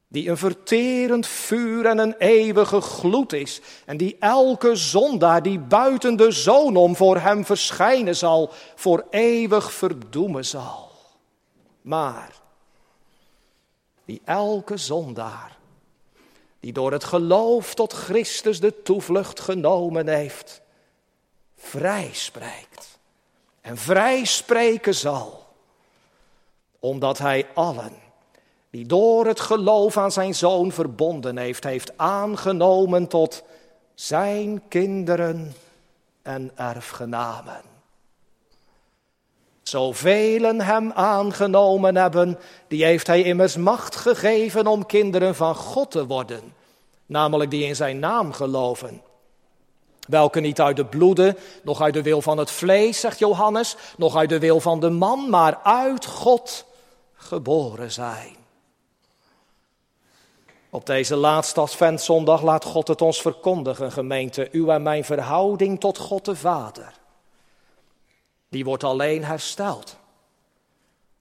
Die 0.09 0.29
een 0.29 0.37
verterend 0.37 1.27
vuur 1.27 1.87
en 1.87 1.99
een 1.99 2.15
eeuwige 2.19 2.81
gloed 2.81 3.33
is. 3.33 3.61
En 3.85 3.97
die 3.97 4.17
elke 4.19 4.77
zondaar 4.77 5.43
die 5.43 5.59
buiten 5.59 6.17
de 6.17 6.31
zoon 6.31 6.77
om 6.77 6.97
voor 6.97 7.19
hem 7.19 7.45
verschijnen 7.45 8.17
zal, 8.17 8.51
voor 8.75 9.07
eeuwig 9.11 9.73
verdoemen 9.73 10.45
zal. 10.45 10.91
Maar 11.81 12.41
die 14.05 14.21
elke 14.25 14.77
zondaar 14.77 15.59
die 16.63 16.73
door 16.73 16.93
het 16.93 17.05
geloof 17.05 17.75
tot 17.75 17.93
Christus 17.93 18.61
de 18.61 18.83
toevlucht 18.83 19.41
genomen 19.41 20.09
heeft, 20.09 20.61
vrij 21.57 22.11
spreekt. 22.13 22.99
En 23.61 23.77
vrij 23.77 24.25
spreken 24.25 24.95
zal. 24.95 25.47
Omdat 26.79 27.19
hij 27.19 27.47
allen 27.55 27.93
die 28.71 28.87
door 28.87 29.27
het 29.27 29.41
geloof 29.41 29.97
aan 29.97 30.13
zijn 30.13 30.35
zoon 30.35 30.73
verbonden 30.73 31.37
heeft, 31.37 31.65
heeft 31.65 31.99
aangenomen 31.99 33.09
tot 33.09 33.43
zijn 33.95 34.63
kinderen 34.69 35.55
en 36.23 36.51
erfgenamen. 36.55 37.72
Zoveel 39.63 40.43
hem 40.43 40.93
aangenomen 40.93 41.97
hebben, 41.97 42.39
die 42.69 42.85
heeft 42.85 43.07
hij 43.07 43.23
immers 43.23 43.57
macht 43.57 43.97
gegeven 43.97 44.67
om 44.67 44.87
kinderen 44.87 45.35
van 45.35 45.55
God 45.55 45.91
te 45.91 46.07
worden, 46.07 46.55
namelijk 47.07 47.51
die 47.51 47.65
in 47.67 47.77
zijn 47.77 47.99
naam 47.99 48.33
geloven. 48.33 49.03
Welke 50.09 50.41
niet 50.41 50.61
uit 50.61 50.77
de 50.77 50.85
bloeden, 50.85 51.37
nog 51.63 51.81
uit 51.81 51.95
de 51.95 52.03
wil 52.03 52.23
van 52.23 52.39
het 52.39 52.51
vlees, 52.51 53.01
zegt 53.01 53.19
Johannes, 53.19 53.77
nog 53.97 54.17
uit 54.17 54.29
de 54.29 54.39
wil 54.39 54.61
van 54.61 54.81
de 54.81 54.91
man, 54.91 55.31
maar 55.31 55.59
uit 55.63 56.07
God 56.07 56.65
geboren 57.15 57.93
zijn. 57.93 58.37
Op 60.71 60.87
deze 60.87 61.17
laatste 61.17 61.61
Adventzondag 61.61 62.43
laat 62.43 62.65
God 62.65 62.89
het 62.89 63.03
ons 63.03 63.21
verkondigen, 63.21 63.93
gemeente, 63.93 64.49
uw 64.53 64.71
en 64.71 64.83
mijn 64.83 65.05
verhouding 65.05 65.81
tot 65.81 65.99
God 65.99 66.25
de 66.25 66.37
Vader. 66.37 67.01
Die 68.53 68.65
wordt 68.65 68.85
alleen 68.85 69.25
hersteld 69.25 69.97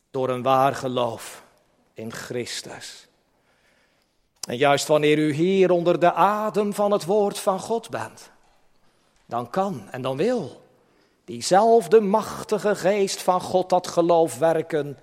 door 0.10 0.30
een 0.30 0.42
waar 0.42 0.76
geloof 0.76 1.44
in 1.94 2.12
Christus. 2.12 3.08
En 4.48 4.58
juist 4.58 4.88
wanneer 4.88 5.18
u 5.18 5.34
hier 5.34 5.72
onder 5.72 6.00
de 6.00 6.14
adem 6.14 6.74
van 6.74 6.92
het 6.92 7.06
woord 7.06 7.40
van 7.40 7.60
God 7.60 7.90
bent, 7.90 8.32
dan 9.26 9.50
kan 9.50 9.90
en 9.90 10.02
dan 10.02 10.18
wil 10.18 10.62
diezelfde 11.26 12.00
machtige 12.00 12.76
geest 12.76 13.22
van 13.22 13.42
God 13.42 13.70
dat 13.70 13.88
geloof 13.88 14.38
werken 14.38 15.00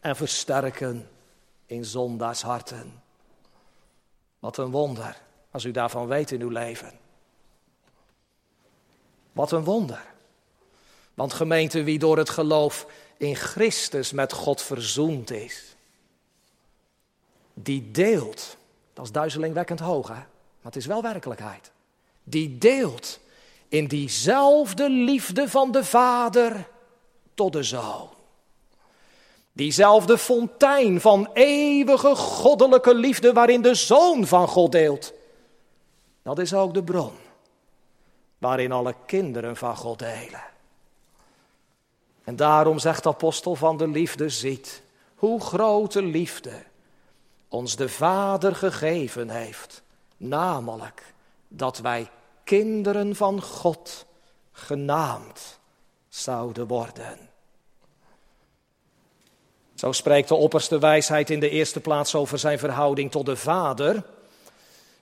en 0.00 0.16
versterken 0.16 1.08
in 1.66 1.84
zondaars 1.84 2.42
harten. 2.42 3.02
Wat 4.38 4.56
een 4.56 4.70
wonder 4.70 5.22
als 5.50 5.64
u 5.64 5.70
daarvan 5.70 6.06
weet 6.06 6.30
in 6.30 6.40
uw 6.40 6.48
leven. 6.48 6.92
Wat 9.32 9.52
een 9.52 9.64
wonder. 9.64 10.14
Want 11.16 11.32
gemeente, 11.32 11.82
wie 11.82 11.98
door 11.98 12.18
het 12.18 12.30
geloof 12.30 12.86
in 13.16 13.36
Christus 13.36 14.12
met 14.12 14.32
God 14.32 14.62
verzoend 14.62 15.30
is, 15.30 15.76
die 17.54 17.90
deelt, 17.90 18.56
dat 18.92 19.04
is 19.04 19.12
duizelingwekkend 19.12 19.80
hoog 19.80 20.08
hè, 20.08 20.14
maar 20.14 20.24
het 20.62 20.76
is 20.76 20.86
wel 20.86 21.02
werkelijkheid. 21.02 21.70
Die 22.24 22.58
deelt 22.58 23.18
in 23.68 23.86
diezelfde 23.86 24.90
liefde 24.90 25.48
van 25.48 25.70
de 25.70 25.84
Vader 25.84 26.68
tot 27.34 27.52
de 27.52 27.62
Zoon. 27.62 28.08
Diezelfde 29.52 30.18
fontein 30.18 31.00
van 31.00 31.30
eeuwige 31.32 32.14
goddelijke 32.16 32.94
liefde 32.94 33.32
waarin 33.32 33.62
de 33.62 33.74
Zoon 33.74 34.26
van 34.26 34.48
God 34.48 34.72
deelt. 34.72 35.12
Dat 36.22 36.38
is 36.38 36.54
ook 36.54 36.74
de 36.74 36.84
bron 36.84 37.12
waarin 38.38 38.72
alle 38.72 38.94
kinderen 39.06 39.56
van 39.56 39.76
God 39.76 39.98
delen. 39.98 40.54
En 42.26 42.36
daarom 42.36 42.78
zegt 42.78 43.02
de 43.02 43.08
apostel 43.08 43.54
van 43.54 43.76
de 43.76 43.88
liefde, 43.88 44.28
ziet 44.28 44.82
hoe 45.14 45.40
grote 45.40 46.02
liefde 46.02 46.62
ons 47.48 47.76
de 47.76 47.88
Vader 47.88 48.54
gegeven 48.54 49.30
heeft, 49.30 49.82
namelijk 50.16 51.14
dat 51.48 51.78
wij 51.78 52.10
kinderen 52.44 53.16
van 53.16 53.42
God 53.42 54.06
genaamd 54.52 55.58
zouden 56.08 56.66
worden. 56.66 57.18
Zo 59.74 59.92
spreekt 59.92 60.28
de 60.28 60.34
opperste 60.34 60.78
wijsheid 60.78 61.30
in 61.30 61.40
de 61.40 61.50
eerste 61.50 61.80
plaats 61.80 62.14
over 62.14 62.38
zijn 62.38 62.58
verhouding 62.58 63.10
tot 63.10 63.26
de 63.26 63.36
Vader. 63.36 64.04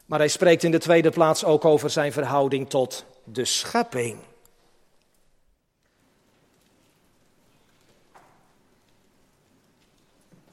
Maar 0.07 0.19
hij 0.19 0.29
spreekt 0.29 0.63
in 0.63 0.71
de 0.71 0.79
tweede 0.79 1.11
plaats 1.11 1.45
ook 1.45 1.65
over 1.65 1.91
zijn 1.91 2.13
verhouding 2.13 2.71
tot 2.71 3.05
de 3.25 3.45
schepping. 3.45 4.19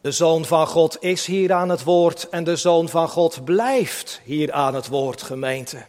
De 0.02 0.12
Zoon 0.12 0.46
van 0.46 0.68
God 0.68 0.98
is 1.00 1.26
hier 1.26 1.54
aan 1.54 1.70
het 1.70 1.84
woord 1.84 2.30
en 2.30 2.44
de 2.44 2.56
Zoon 2.56 2.90
van 2.90 3.10
God 3.10 3.44
blijft 3.46 4.22
hier 4.24 4.52
aan 4.52 4.76
het 4.76 4.88
woord, 4.88 5.22
gemeente. 5.22 5.86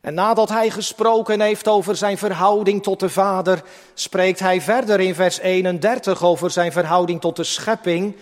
En 0.00 0.14
nadat 0.14 0.48
hij 0.48 0.70
gesproken 0.70 1.40
heeft 1.40 1.68
over 1.68 1.96
zijn 1.96 2.18
verhouding 2.18 2.82
tot 2.82 3.00
de 3.00 3.08
Vader, 3.08 3.62
spreekt 3.94 4.38
hij 4.38 4.60
verder 4.60 5.00
in 5.00 5.14
vers 5.14 5.38
31 5.38 6.22
over 6.24 6.50
zijn 6.50 6.72
verhouding 6.72 7.20
tot 7.20 7.36
de 7.36 7.44
schepping, 7.44 8.16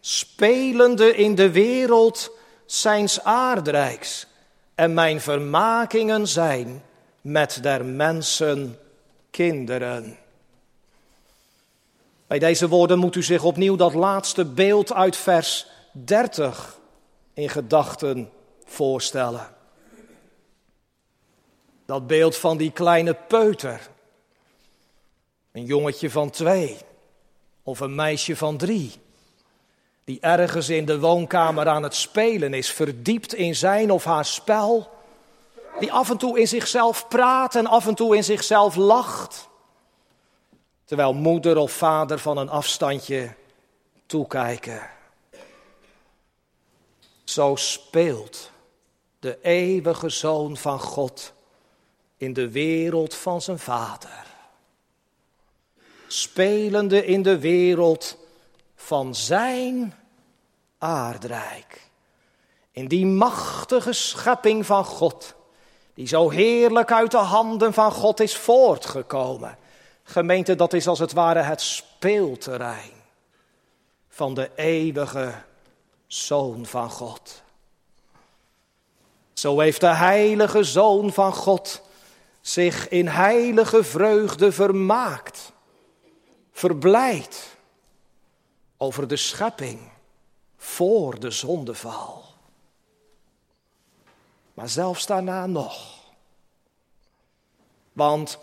spelende 0.00 1.16
in 1.16 1.34
de 1.34 1.50
wereld 1.50 2.30
zijns 2.66 3.24
aardrijks. 3.24 4.26
En 4.74 4.94
mijn 4.94 5.20
vermakingen 5.20 6.28
zijn 6.28 6.82
met 7.20 7.58
der 7.62 7.84
mensen 7.84 8.78
kinderen. 9.30 10.19
Bij 12.30 12.38
deze 12.38 12.68
woorden 12.68 12.98
moet 12.98 13.14
u 13.14 13.22
zich 13.22 13.44
opnieuw 13.44 13.76
dat 13.76 13.94
laatste 13.94 14.44
beeld 14.44 14.92
uit 14.92 15.16
vers 15.16 15.66
30 15.92 16.78
in 17.34 17.48
gedachten 17.48 18.30
voorstellen. 18.64 19.54
Dat 21.86 22.06
beeld 22.06 22.36
van 22.36 22.56
die 22.56 22.70
kleine 22.70 23.14
peuter. 23.14 23.88
Een 25.52 25.64
jongetje 25.64 26.10
van 26.10 26.30
twee 26.30 26.76
of 27.62 27.80
een 27.80 27.94
meisje 27.94 28.36
van 28.36 28.56
drie. 28.56 28.92
Die 30.04 30.20
ergens 30.20 30.68
in 30.68 30.84
de 30.84 31.00
woonkamer 31.00 31.68
aan 31.68 31.82
het 31.82 31.94
spelen 31.94 32.54
is, 32.54 32.70
verdiept 32.70 33.34
in 33.34 33.56
zijn 33.56 33.90
of 33.90 34.04
haar 34.04 34.24
spel. 34.24 34.90
Die 35.78 35.92
af 35.92 36.10
en 36.10 36.16
toe 36.16 36.40
in 36.40 36.48
zichzelf 36.48 37.08
praat 37.08 37.54
en 37.54 37.66
af 37.66 37.86
en 37.86 37.94
toe 37.94 38.16
in 38.16 38.24
zichzelf 38.24 38.76
lacht. 38.76 39.49
Terwijl 40.90 41.14
moeder 41.14 41.56
of 41.56 41.72
vader 41.72 42.18
van 42.18 42.36
een 42.36 42.48
afstandje 42.48 43.34
toekijken. 44.06 44.90
Zo 47.24 47.56
speelt 47.56 48.50
de 49.18 49.38
eeuwige 49.42 50.08
zoon 50.08 50.56
van 50.56 50.80
God 50.80 51.32
in 52.16 52.32
de 52.32 52.50
wereld 52.50 53.14
van 53.14 53.42
zijn 53.42 53.58
vader. 53.58 54.26
Spelende 56.06 57.04
in 57.04 57.22
de 57.22 57.38
wereld 57.38 58.16
van 58.74 59.14
zijn 59.14 59.94
aardrijk. 60.78 61.90
In 62.70 62.88
die 62.88 63.06
machtige 63.06 63.92
schepping 63.92 64.66
van 64.66 64.84
God, 64.84 65.34
die 65.94 66.06
zo 66.06 66.30
heerlijk 66.30 66.92
uit 66.92 67.10
de 67.10 67.16
handen 67.16 67.72
van 67.72 67.92
God 67.92 68.20
is 68.20 68.36
voortgekomen. 68.36 69.58
Gemeente, 70.10 70.54
dat 70.54 70.72
is 70.72 70.86
als 70.86 70.98
het 70.98 71.12
ware 71.12 71.40
het 71.40 71.60
speelterrein 71.60 72.92
van 74.08 74.34
de 74.34 74.50
eeuwige 74.54 75.34
Zoon 76.06 76.66
van 76.66 76.90
God. 76.90 77.42
Zo 79.32 79.58
heeft 79.58 79.80
de 79.80 79.94
heilige 79.94 80.64
Zoon 80.64 81.12
van 81.12 81.34
God 81.34 81.82
zich 82.40 82.88
in 82.88 83.08
heilige 83.08 83.84
vreugde 83.84 84.52
vermaakt, 84.52 85.52
verblijd 86.52 87.56
over 88.76 89.08
de 89.08 89.16
schepping 89.16 89.80
voor 90.56 91.20
de 91.20 91.30
zondeval. 91.30 92.24
Maar 94.54 94.68
zelfs 94.68 95.06
daarna 95.06 95.46
nog. 95.46 95.98
Want 97.92 98.38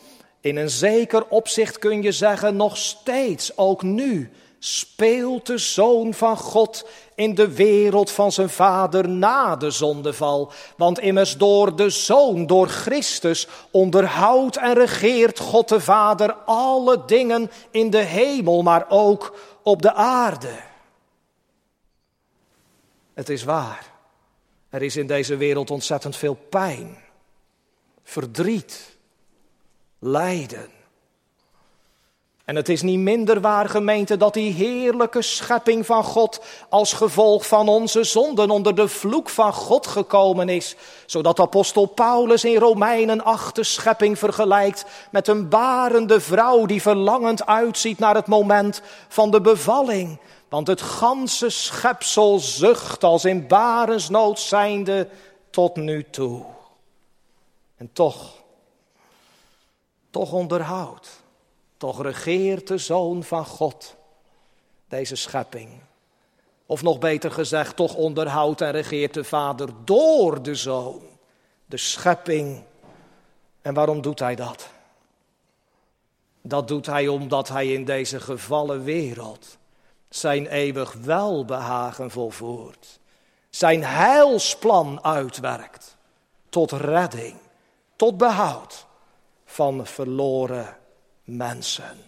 in 0.48 0.56
een 0.56 0.70
zeker 0.70 1.28
opzicht 1.28 1.80
kun 1.80 2.02
je 2.02 2.12
zeggen, 2.12 2.56
nog 2.56 2.78
steeds, 2.78 3.58
ook 3.58 3.84
nu, 3.84 4.32
speelt 4.60 5.46
de 5.46 5.58
Zoon 5.58 6.14
van 6.14 6.38
God 6.38 6.88
in 7.16 7.36
de 7.36 7.54
wereld 7.54 8.12
van 8.12 8.32
zijn 8.32 8.50
Vader 8.50 9.10
na 9.10 9.56
de 9.56 9.72
zondeval. 9.72 10.52
Want 10.78 11.00
immers 11.00 11.38
door 11.38 11.76
de 11.76 11.90
Zoon, 11.90 12.46
door 12.46 12.68
Christus, 12.68 13.48
onderhoudt 13.72 14.58
en 14.58 14.74
regeert 14.74 15.40
God 15.40 15.70
de 15.70 15.80
Vader 15.80 16.34
alle 16.34 17.06
dingen 17.06 17.52
in 17.72 17.90
de 17.90 18.04
hemel, 18.04 18.62
maar 18.62 18.86
ook 18.90 19.38
op 19.64 19.82
de 19.82 19.94
aarde. 19.94 20.60
Het 23.14 23.30
is 23.30 23.44
waar. 23.44 23.92
Er 24.70 24.82
is 24.82 24.96
in 24.96 25.08
deze 25.08 25.38
wereld 25.38 25.72
ontzettend 25.72 26.16
veel 26.16 26.38
pijn, 26.50 26.98
verdriet, 28.04 28.97
lijden. 30.00 30.70
En 32.48 32.56
het 32.56 32.70
is 32.70 32.82
niet 32.82 33.00
minder 33.00 33.42
waar, 33.42 33.70
gemeente, 33.70 34.18
dat 34.18 34.34
die 34.34 34.54
heerlijke 34.54 35.22
schepping 35.22 35.86
van 35.86 36.04
God 36.04 36.42
als 36.70 36.94
gevolg 36.94 37.48
van 37.48 37.68
onze 37.68 38.04
zonden 38.04 38.50
onder 38.50 38.76
de 38.76 38.88
vloek 38.88 39.30
van 39.30 39.54
God 39.54 39.88
gekomen 39.88 40.50
is. 40.50 40.76
Zodat 41.06 41.40
apostel 41.40 41.86
Paulus 41.86 42.44
in 42.44 42.58
Romeinen 42.58 43.24
8 43.24 43.56
de 43.56 43.64
schepping 43.64 44.20
vergelijkt 44.20 44.86
met 45.12 45.28
een 45.28 45.50
barende 45.50 46.22
vrouw 46.22 46.66
die 46.66 46.82
verlangend 46.82 47.46
uitziet 47.46 48.00
naar 48.00 48.16
het 48.16 48.28
moment 48.28 48.82
van 49.08 49.32
de 49.32 49.42
bevalling. 49.42 50.20
Want 50.50 50.68
het 50.68 50.82
ganse 50.82 51.50
schepsel 51.50 52.40
zucht 52.40 53.04
als 53.04 53.26
in 53.26 53.48
barensnood 53.48 54.40
zijnde 54.40 55.08
tot 55.50 55.76
nu 55.76 56.06
toe. 56.10 56.44
En 57.78 57.90
toch, 57.94 58.37
toch 60.18 60.32
onderhoudt, 60.32 61.24
toch 61.78 62.02
regeert 62.02 62.68
de 62.68 62.78
Zoon 62.78 63.24
van 63.24 63.46
God 63.46 63.96
deze 64.88 65.16
schepping. 65.16 65.70
Of 66.66 66.82
nog 66.82 67.00
beter 67.00 67.32
gezegd, 67.32 67.76
toch 67.76 67.96
onderhoudt 67.96 68.62
en 68.62 68.72
regeert 68.72 69.14
de 69.14 69.24
Vader 69.24 69.70
door 69.84 70.42
de 70.42 70.56
Zoon, 70.56 71.02
de 71.66 71.78
schepping. 71.78 72.64
En 73.62 73.74
waarom 73.74 74.02
doet 74.02 74.20
hij 74.20 74.36
dat? 74.36 74.70
Dat 76.42 76.68
doet 76.68 76.86
hij 76.86 77.08
omdat 77.08 77.48
hij 77.48 77.74
in 77.74 77.86
deze 77.86 78.20
gevallen 78.20 78.84
wereld 78.84 79.58
zijn 80.10 80.48
eeuwig 80.48 80.94
welbehagen 80.94 82.12
volvoert. 82.12 83.00
Zijn 83.50 83.84
heilsplan 83.84 85.04
uitwerkt 85.04 85.96
tot 86.50 86.72
redding, 86.72 87.36
tot 87.96 88.18
behoud 88.18 88.87
van 89.48 89.86
verloren 89.86 90.78
mensen. 91.24 92.06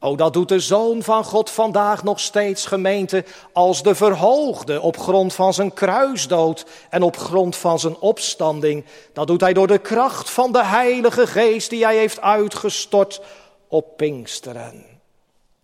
O, 0.00 0.16
dat 0.16 0.32
doet 0.32 0.48
de 0.48 0.60
Zoon 0.60 1.02
van 1.02 1.24
God 1.24 1.50
vandaag 1.50 2.02
nog 2.02 2.20
steeds 2.20 2.66
gemeente 2.66 3.24
als 3.52 3.82
de 3.82 3.94
verhoogde 3.94 4.80
op 4.80 4.96
grond 4.96 5.34
van 5.34 5.54
zijn 5.54 5.72
kruisdood 5.72 6.66
en 6.90 7.02
op 7.02 7.16
grond 7.16 7.56
van 7.56 7.78
zijn 7.78 7.98
opstanding. 7.98 8.84
Dat 9.12 9.26
doet 9.26 9.40
hij 9.40 9.52
door 9.52 9.66
de 9.66 9.78
kracht 9.78 10.30
van 10.30 10.52
de 10.52 10.64
Heilige 10.64 11.26
Geest 11.26 11.70
die 11.70 11.84
hij 11.84 11.96
heeft 11.96 12.20
uitgestort 12.20 13.20
op 13.68 13.96
Pinksteren. 13.96 14.84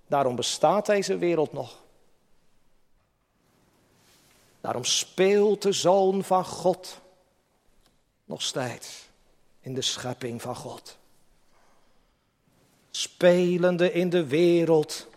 Daarom 0.07 0.37
bestaat 0.37 0.87
deze 0.87 1.19
wereld 1.19 1.53
nog. 1.53 1.83
Daarom 4.61 4.85
speelt 4.85 5.63
de 5.63 5.73
Zoon 5.73 6.25
van 6.25 6.45
God 6.45 7.01
nog 8.25 8.43
steeds 8.43 9.04
in 9.65 9.75
de 9.75 9.83
schepping 9.83 10.43
van 10.43 10.57
God. 10.57 10.99
Spelende 12.91 13.93
in 13.93 14.11
de 14.11 14.27
wereld 14.27 15.09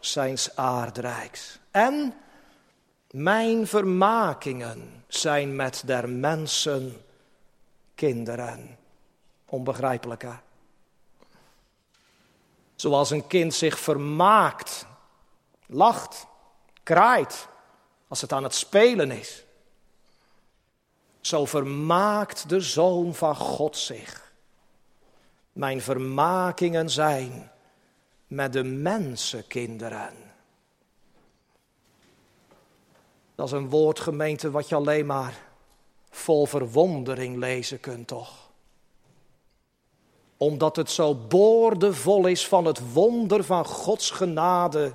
zijns 0.00 0.56
aardrijks. 0.56 1.58
En 1.70 2.14
mijn 3.10 3.66
vermakingen 3.66 5.04
zijn 5.08 5.56
met 5.56 5.82
der 5.86 6.08
mensen 6.08 7.04
kinderen. 7.94 8.78
Onbegrijpelijk 9.44 10.22
hè? 10.22 10.34
Zoals 12.74 13.10
een 13.10 13.26
kind 13.26 13.54
zich 13.54 13.78
vermaakt, 13.78 14.86
lacht, 15.66 16.26
kraait 16.82 17.48
als 18.08 18.20
het 18.20 18.32
aan 18.32 18.42
het 18.42 18.54
spelen 18.54 19.10
is. 19.10 19.45
Zo 21.26 21.44
vermaakt 21.44 22.48
de 22.48 22.60
Zoon 22.60 23.14
van 23.14 23.36
God 23.36 23.76
zich. 23.76 24.32
Mijn 25.52 25.80
vermakingen 25.80 26.90
zijn 26.90 27.50
met 28.26 28.52
de 28.52 28.64
mensenkinderen. 28.64 30.14
Dat 33.34 33.46
is 33.46 33.52
een 33.52 33.68
woordgemeente 33.68 34.50
wat 34.50 34.68
je 34.68 34.74
alleen 34.74 35.06
maar 35.06 35.42
vol 36.10 36.46
verwondering 36.46 37.36
lezen 37.36 37.80
kunt, 37.80 38.06
toch? 38.06 38.44
omdat 40.36 40.76
het 40.76 40.90
zo 40.90 41.14
boordevol 41.14 42.26
is 42.26 42.48
van 42.48 42.64
het 42.64 42.92
wonder 42.92 43.44
van 43.44 43.64
Gods 43.64 44.10
genade 44.10 44.94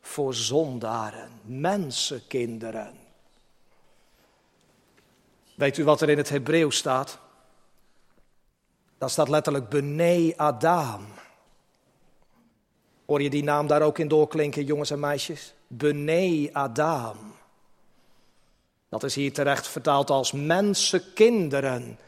voor 0.00 0.34
zondaren, 0.34 1.30
mensenkinderen. 1.44 3.01
Weet 5.62 5.78
u 5.78 5.84
wat 5.84 6.00
er 6.00 6.08
in 6.08 6.16
het 6.16 6.28
Hebreeuws 6.28 6.76
staat? 6.76 7.18
Dat 8.98 9.10
staat 9.10 9.28
letterlijk 9.28 9.68
Bene 9.68 10.34
Adam. 10.36 11.06
Hoor 13.06 13.22
je 13.22 13.30
die 13.30 13.44
naam 13.44 13.66
daar 13.66 13.82
ook 13.82 13.98
in 13.98 14.08
doorklinken, 14.08 14.64
jongens 14.64 14.90
en 14.90 15.00
meisjes? 15.00 15.54
Bene 15.66 16.50
Adam. 16.52 17.16
Dat 18.88 19.02
is 19.02 19.14
hier 19.14 19.32
terecht 19.32 19.68
vertaald 19.68 20.10
als 20.10 20.32
mensenkinderen. 20.32 21.98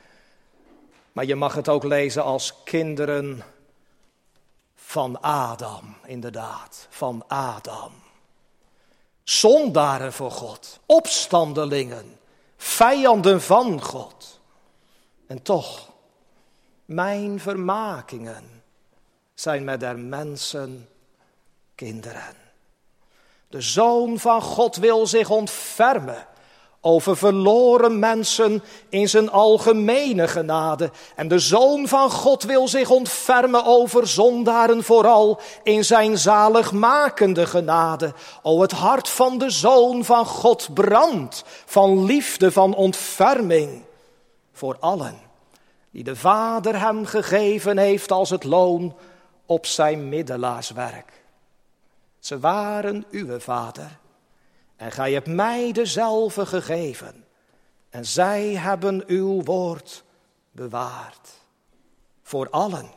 Maar 1.13 1.25
je 1.25 1.35
mag 1.35 1.55
het 1.55 1.69
ook 1.69 1.85
lezen 1.85 2.23
als 2.23 2.63
kinderen 2.65 3.45
van 4.75 5.21
Adam, 5.21 5.97
inderdaad, 6.07 6.87
van 6.91 7.25
Adam. 7.29 7.93
Zondaren 9.23 10.13
voor 10.13 10.31
God, 10.31 10.81
opstandelingen, 10.87 12.19
vijanden 12.65 13.43
van 13.43 13.83
God. 13.83 14.41
En 15.27 15.43
toch, 15.43 15.91
mijn 16.85 17.41
vermakingen 17.41 18.63
zijn 19.35 19.65
met 19.65 19.81
der 19.81 19.99
mensen 19.99 20.89
kinderen. 21.75 22.37
De 23.49 23.61
Zoon 23.61 24.19
van 24.19 24.43
God 24.43 24.77
wil 24.77 25.07
zich 25.07 25.31
ontfermen 25.31 26.27
over 26.87 27.17
verloren 27.17 27.99
mensen 27.99 28.63
in 28.89 29.09
zijn 29.09 29.31
algemene 29.31 30.29
genade. 30.29 30.91
En 31.17 31.29
de 31.29 31.39
Zoon 31.39 31.89
van 31.89 32.11
God 32.11 32.43
wil 32.43 32.69
zich 32.69 32.91
ontfermen 32.91 33.65
over 33.65 34.07
zondaren 34.07 34.85
vooral 34.85 35.41
in 35.63 35.85
zijn 35.85 36.19
zaligmakende 36.19 37.47
genade. 37.47 38.13
O, 38.43 38.61
het 38.61 38.73
hart 38.73 39.09
van 39.09 39.39
de 39.39 39.51
Zoon 39.51 40.05
van 40.05 40.27
God 40.27 40.69
brandt 40.75 41.45
van 41.67 42.05
liefde, 42.05 42.53
van 42.53 42.75
ontferming 42.75 43.83
voor 44.53 44.77
allen 44.81 45.19
die 45.91 46.05
de 46.05 46.17
Vader 46.17 46.81
hem 46.81 47.07
gegeven 47.07 47.79
heeft 47.79 48.11
als 48.13 48.31
het 48.31 48.45
loon 48.45 48.95
op 49.47 49.67
zijn 49.67 50.09
middelaarswerk. 50.09 51.23
Ze 52.19 52.39
waren 52.39 53.05
uw 53.11 53.39
Vader 53.39 53.99
en 54.85 54.93
gij 54.93 55.13
hebt 55.13 55.27
mij 55.27 55.73
dezelfde 55.73 56.47
gegeven. 56.47 57.25
En 57.91 58.05
zij 58.05 58.45
hebben 58.45 59.05
uw 59.07 59.43
woord 59.43 60.05
bewaard. 60.51 61.29
Voor 62.23 62.51
allen 62.51 62.91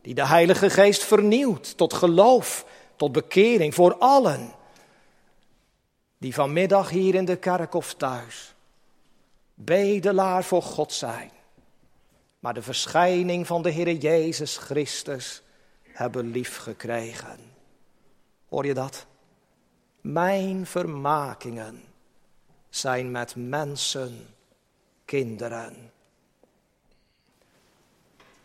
die 0.00 0.14
de 0.14 0.26
Heilige 0.26 0.70
Geest 0.70 1.02
vernieuwt 1.02 1.76
tot 1.76 1.92
geloof, 1.92 2.66
tot 2.96 3.12
bekering. 3.12 3.74
Voor 3.74 3.96
allen 3.98 4.52
die 6.18 6.34
vanmiddag 6.34 6.90
hier 6.90 7.14
in 7.14 7.24
de 7.24 7.36
kerk 7.36 7.74
of 7.74 7.94
thuis 7.94 8.54
bedelaar 9.54 10.44
voor 10.44 10.62
God 10.62 10.92
zijn. 10.92 11.30
Maar 12.38 12.54
de 12.54 12.62
verschijning 12.62 13.46
van 13.46 13.62
de 13.62 13.70
Heer 13.70 13.92
Jezus 13.92 14.56
Christus 14.56 15.42
hebben 15.82 16.30
lief 16.30 16.56
gekregen. 16.56 17.38
Hoor 18.48 18.66
je 18.66 18.74
dat? 18.74 19.06
Mijn 20.02 20.66
vermakingen 20.66 21.82
zijn 22.70 23.10
met 23.10 23.34
mensen, 23.36 24.26
kinderen. 25.04 25.92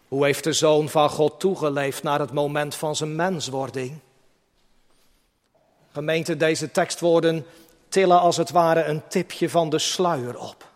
Hoe 0.07 0.25
heeft 0.25 0.43
de 0.43 0.53
Zoon 0.53 0.89
van 0.89 1.09
God 1.09 1.39
toegeleefd 1.39 2.03
naar 2.03 2.19
het 2.19 2.31
moment 2.31 2.75
van 2.75 2.95
zijn 2.95 3.15
menswording? 3.15 3.99
Gemeente, 5.91 6.37
deze 6.37 6.71
tekstwoorden 6.71 7.45
tillen 7.89 8.19
als 8.19 8.37
het 8.37 8.49
ware 8.49 8.83
een 8.83 9.07
tipje 9.07 9.49
van 9.49 9.69
de 9.69 9.79
sluier 9.79 10.39
op. 10.39 10.71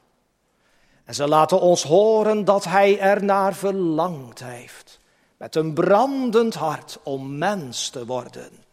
En 1.03 1.15
ze 1.15 1.27
laten 1.27 1.61
ons 1.61 1.83
horen 1.83 2.45
dat 2.45 2.63
hij 2.63 2.99
ernaar 2.99 3.53
verlangd 3.53 4.43
heeft, 4.43 4.99
met 5.37 5.55
een 5.55 5.73
brandend 5.73 6.53
hart 6.53 6.99
om 7.03 7.37
mens 7.37 7.89
te 7.89 8.05
worden. 8.05 8.69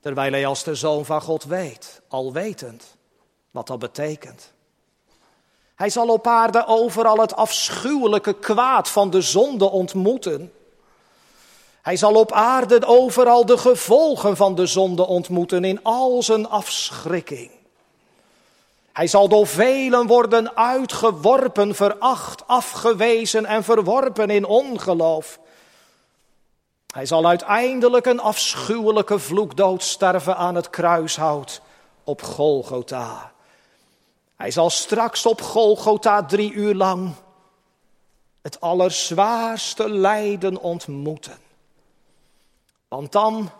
Terwijl 0.00 0.32
hij 0.32 0.46
als 0.46 0.64
de 0.64 0.74
zoon 0.74 1.04
van 1.04 1.22
God 1.22 1.44
weet, 1.44 2.00
al 2.08 2.32
wetend, 2.32 2.96
wat 3.50 3.66
dat 3.66 3.78
betekent. 3.78 4.52
Hij 5.74 5.90
zal 5.90 6.08
op 6.08 6.26
aarde 6.26 6.66
overal 6.66 7.20
het 7.20 7.36
afschuwelijke 7.36 8.32
kwaad 8.32 8.88
van 8.88 9.10
de 9.10 9.20
zonde 9.20 9.70
ontmoeten. 9.70 10.52
Hij 11.82 11.96
zal 11.96 12.14
op 12.14 12.32
aarde 12.32 12.86
overal 12.86 13.46
de 13.46 13.58
gevolgen 13.58 14.36
van 14.36 14.54
de 14.54 14.66
zonde 14.66 15.06
ontmoeten 15.06 15.64
in 15.64 15.82
al 15.82 16.22
zijn 16.22 16.48
afschrikking. 16.48 17.50
Hij 18.92 19.06
zal 19.06 19.28
door 19.28 19.46
velen 19.46 20.06
worden 20.06 20.56
uitgeworpen, 20.56 21.74
veracht, 21.74 22.46
afgewezen 22.46 23.46
en 23.46 23.64
verworpen 23.64 24.30
in 24.30 24.44
ongeloof. 24.44 25.38
Hij 26.94 27.06
zal 27.06 27.26
uiteindelijk 27.26 28.06
een 28.06 28.20
afschuwelijke 28.20 29.18
vloekdood 29.18 29.82
sterven 29.82 30.36
aan 30.36 30.54
het 30.54 30.70
kruishout 30.70 31.60
op 32.04 32.22
Golgotha. 32.22 33.32
Hij 34.36 34.50
zal 34.50 34.70
straks 34.70 35.26
op 35.26 35.40
Golgotha 35.40 36.24
drie 36.24 36.52
uur 36.52 36.74
lang 36.74 37.14
het 38.42 38.60
allerzwaarste 38.60 39.90
lijden 39.90 40.60
ontmoeten. 40.60 41.38
Want 42.88 43.12
dan, 43.12 43.50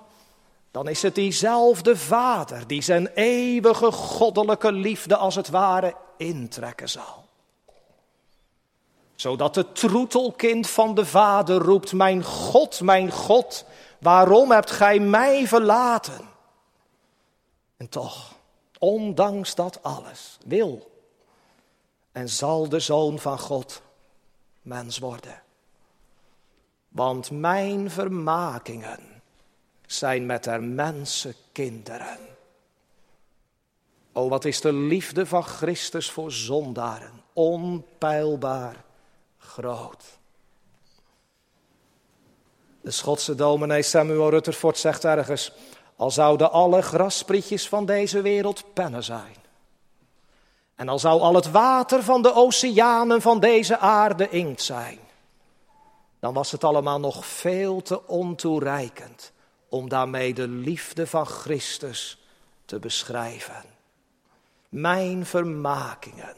dan 0.71 0.88
is 0.88 1.03
het 1.03 1.14
diezelfde 1.14 1.97
Vader 1.97 2.67
die 2.67 2.83
zijn 2.83 3.07
eeuwige 3.07 3.93
goddelijke 3.93 4.73
liefde 4.73 5.17
als 5.17 5.35
het 5.35 5.49
ware 5.49 5.95
intrekken 6.17 6.88
zal 6.88 7.28
zodat 9.20 9.54
het 9.54 9.74
troetelkind 9.74 10.70
van 10.70 10.94
de 10.94 11.07
vader 11.07 11.59
roept, 11.59 11.92
mijn 11.92 12.24
God, 12.24 12.81
mijn 12.81 13.11
God, 13.11 13.64
waarom 14.00 14.50
hebt 14.50 14.70
gij 14.70 14.98
mij 14.98 15.46
verlaten? 15.46 16.28
En 17.76 17.88
toch, 17.88 18.35
ondanks 18.78 19.54
dat 19.54 19.83
alles, 19.83 20.38
wil 20.46 20.90
en 22.12 22.28
zal 22.28 22.68
de 22.68 22.81
zoon 22.81 23.18
van 23.18 23.38
God 23.38 23.83
mens 24.62 24.98
worden. 24.98 25.42
Want 26.88 27.31
mijn 27.31 27.90
vermakingen 27.90 29.22
zijn 29.87 30.26
met 30.26 30.44
der 30.44 30.62
mensen 30.62 31.35
kinderen. 31.52 32.18
O, 34.12 34.28
wat 34.28 34.44
is 34.44 34.61
de 34.61 34.72
liefde 34.72 35.26
van 35.26 35.44
Christus 35.44 36.11
voor 36.11 36.33
zondaren, 36.33 37.22
onpeilbaar 37.33 38.87
groot. 39.59 40.18
De 42.81 42.90
Schotse 42.90 43.35
dominee 43.35 43.83
Samuel 43.83 44.31
Rutherford 44.31 44.79
zegt 44.79 45.05
ergens: 45.05 45.53
Al 45.97 46.11
zouden 46.11 46.53
alle 46.53 46.83
grassprietjes 46.83 47.68
van 47.68 47.87
deze 47.87 48.23
wereld 48.23 48.75
pennen 48.75 49.05
zijn. 49.05 49.37
En 50.75 50.88
al 50.88 50.99
zou 50.99 51.21
al 51.21 51.35
het 51.35 51.51
water 51.51 52.03
van 52.03 52.23
de 52.23 52.35
oceanen 52.35 53.23
van 53.23 53.40
deze 53.40 53.79
aarde 53.79 54.29
inkt 54.29 54.62
zijn. 54.62 54.99
Dan 56.21 56.35
was 56.35 56.51
het 56.51 56.64
allemaal 56.64 57.01
nog 57.01 57.27
veel 57.27 57.83
te 57.83 58.07
ontoereikend 58.07 59.33
om 59.68 59.88
daarmee 59.88 60.35
de 60.35 60.49
liefde 60.49 61.07
van 61.07 61.27
Christus 61.27 62.18
te 62.64 62.79
beschrijven. 62.79 63.64
Mijn 64.68 65.27
vermakingen 65.27 66.37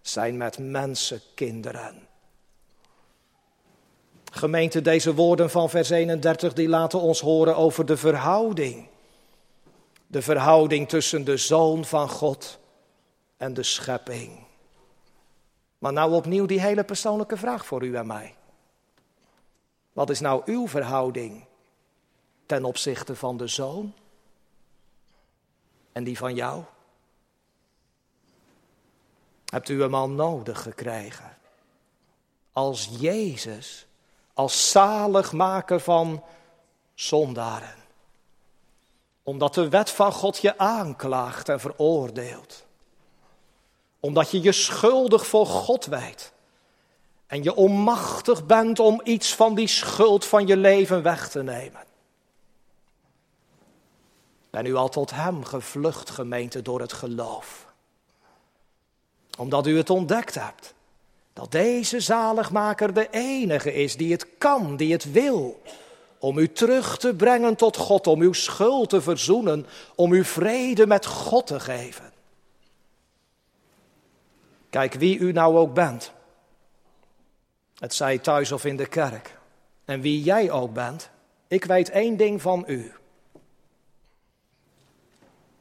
zijn 0.00 0.36
met 0.36 0.58
mensenkinderen. 0.58 2.08
Gemeente, 4.30 4.80
deze 4.80 5.14
woorden 5.14 5.50
van 5.50 5.70
vers 5.70 5.90
31 5.90 6.52
die 6.52 6.68
laten 6.68 7.00
ons 7.00 7.20
horen 7.20 7.56
over 7.56 7.86
de 7.86 7.96
verhouding. 7.96 8.88
De 10.06 10.22
verhouding 10.22 10.88
tussen 10.88 11.24
de 11.24 11.36
Zoon 11.36 11.84
van 11.84 12.08
God 12.08 12.58
en 13.36 13.54
de 13.54 13.62
schepping. 13.62 14.38
Maar 15.78 15.92
nou 15.92 16.12
opnieuw 16.12 16.46
die 16.46 16.60
hele 16.60 16.84
persoonlijke 16.84 17.36
vraag 17.36 17.66
voor 17.66 17.84
u 17.84 17.94
en 17.94 18.06
mij. 18.06 18.34
Wat 19.92 20.10
is 20.10 20.20
nou 20.20 20.42
uw 20.44 20.68
verhouding 20.68 21.44
ten 22.46 22.64
opzichte 22.64 23.16
van 23.16 23.36
de 23.36 23.46
Zoon 23.46 23.94
en 25.92 26.04
die 26.04 26.18
van 26.18 26.34
jou? 26.34 26.62
Hebt 29.44 29.68
u 29.68 29.80
hem 29.80 29.94
al 29.94 30.08
nodig 30.08 30.62
gekregen? 30.62 31.36
Als 32.52 32.90
Jezus 32.98 33.86
als 34.40 34.70
zaligmaker 34.70 35.80
van 35.80 36.24
zondaren. 36.94 37.74
Omdat 39.22 39.54
de 39.54 39.68
wet 39.68 39.90
van 39.90 40.12
God 40.12 40.38
je 40.38 40.58
aanklaagt 40.58 41.48
en 41.48 41.60
veroordeelt. 41.60 42.64
Omdat 44.00 44.30
je 44.30 44.42
je 44.42 44.52
schuldig 44.52 45.26
voor 45.26 45.46
God 45.46 45.84
wijt. 45.84 46.32
En 47.26 47.42
je 47.42 47.54
onmachtig 47.54 48.46
bent 48.46 48.78
om 48.78 49.00
iets 49.04 49.34
van 49.34 49.54
die 49.54 49.66
schuld 49.66 50.24
van 50.24 50.46
je 50.46 50.56
leven 50.56 51.02
weg 51.02 51.28
te 51.28 51.42
nemen. 51.42 51.84
Ben 54.50 54.66
u 54.66 54.74
al 54.74 54.88
tot 54.88 55.10
Hem 55.10 55.44
gevlucht, 55.44 56.10
gemeente, 56.10 56.62
door 56.62 56.80
het 56.80 56.92
geloof? 56.92 57.66
Omdat 59.38 59.66
u 59.66 59.76
het 59.76 59.90
ontdekt 59.90 60.34
hebt. 60.34 60.74
Dat 61.40 61.52
deze 61.52 62.00
zaligmaker 62.00 62.94
de 62.94 63.08
enige 63.10 63.72
is 63.72 63.96
die 63.96 64.12
het 64.12 64.26
kan, 64.38 64.76
die 64.76 64.92
het 64.92 65.12
wil. 65.12 65.62
Om 66.18 66.38
u 66.38 66.52
terug 66.52 66.98
te 66.98 67.14
brengen 67.14 67.56
tot 67.56 67.76
God, 67.76 68.06
om 68.06 68.20
uw 68.20 68.32
schuld 68.32 68.88
te 68.88 69.00
verzoenen, 69.00 69.66
om 69.94 70.12
u 70.12 70.24
vrede 70.24 70.86
met 70.86 71.06
God 71.06 71.46
te 71.46 71.60
geven. 71.60 72.12
Kijk 74.70 74.94
wie 74.94 75.18
u 75.18 75.32
nou 75.32 75.56
ook 75.56 75.74
bent. 75.74 76.12
Het 77.78 77.94
zij 77.94 78.18
thuis 78.18 78.52
of 78.52 78.64
in 78.64 78.76
de 78.76 78.86
kerk. 78.86 79.38
En 79.84 80.00
wie 80.00 80.22
jij 80.22 80.50
ook 80.50 80.72
bent. 80.72 81.10
Ik 81.48 81.64
weet 81.64 81.90
één 81.90 82.16
ding 82.16 82.42
van 82.42 82.64
u. 82.66 82.92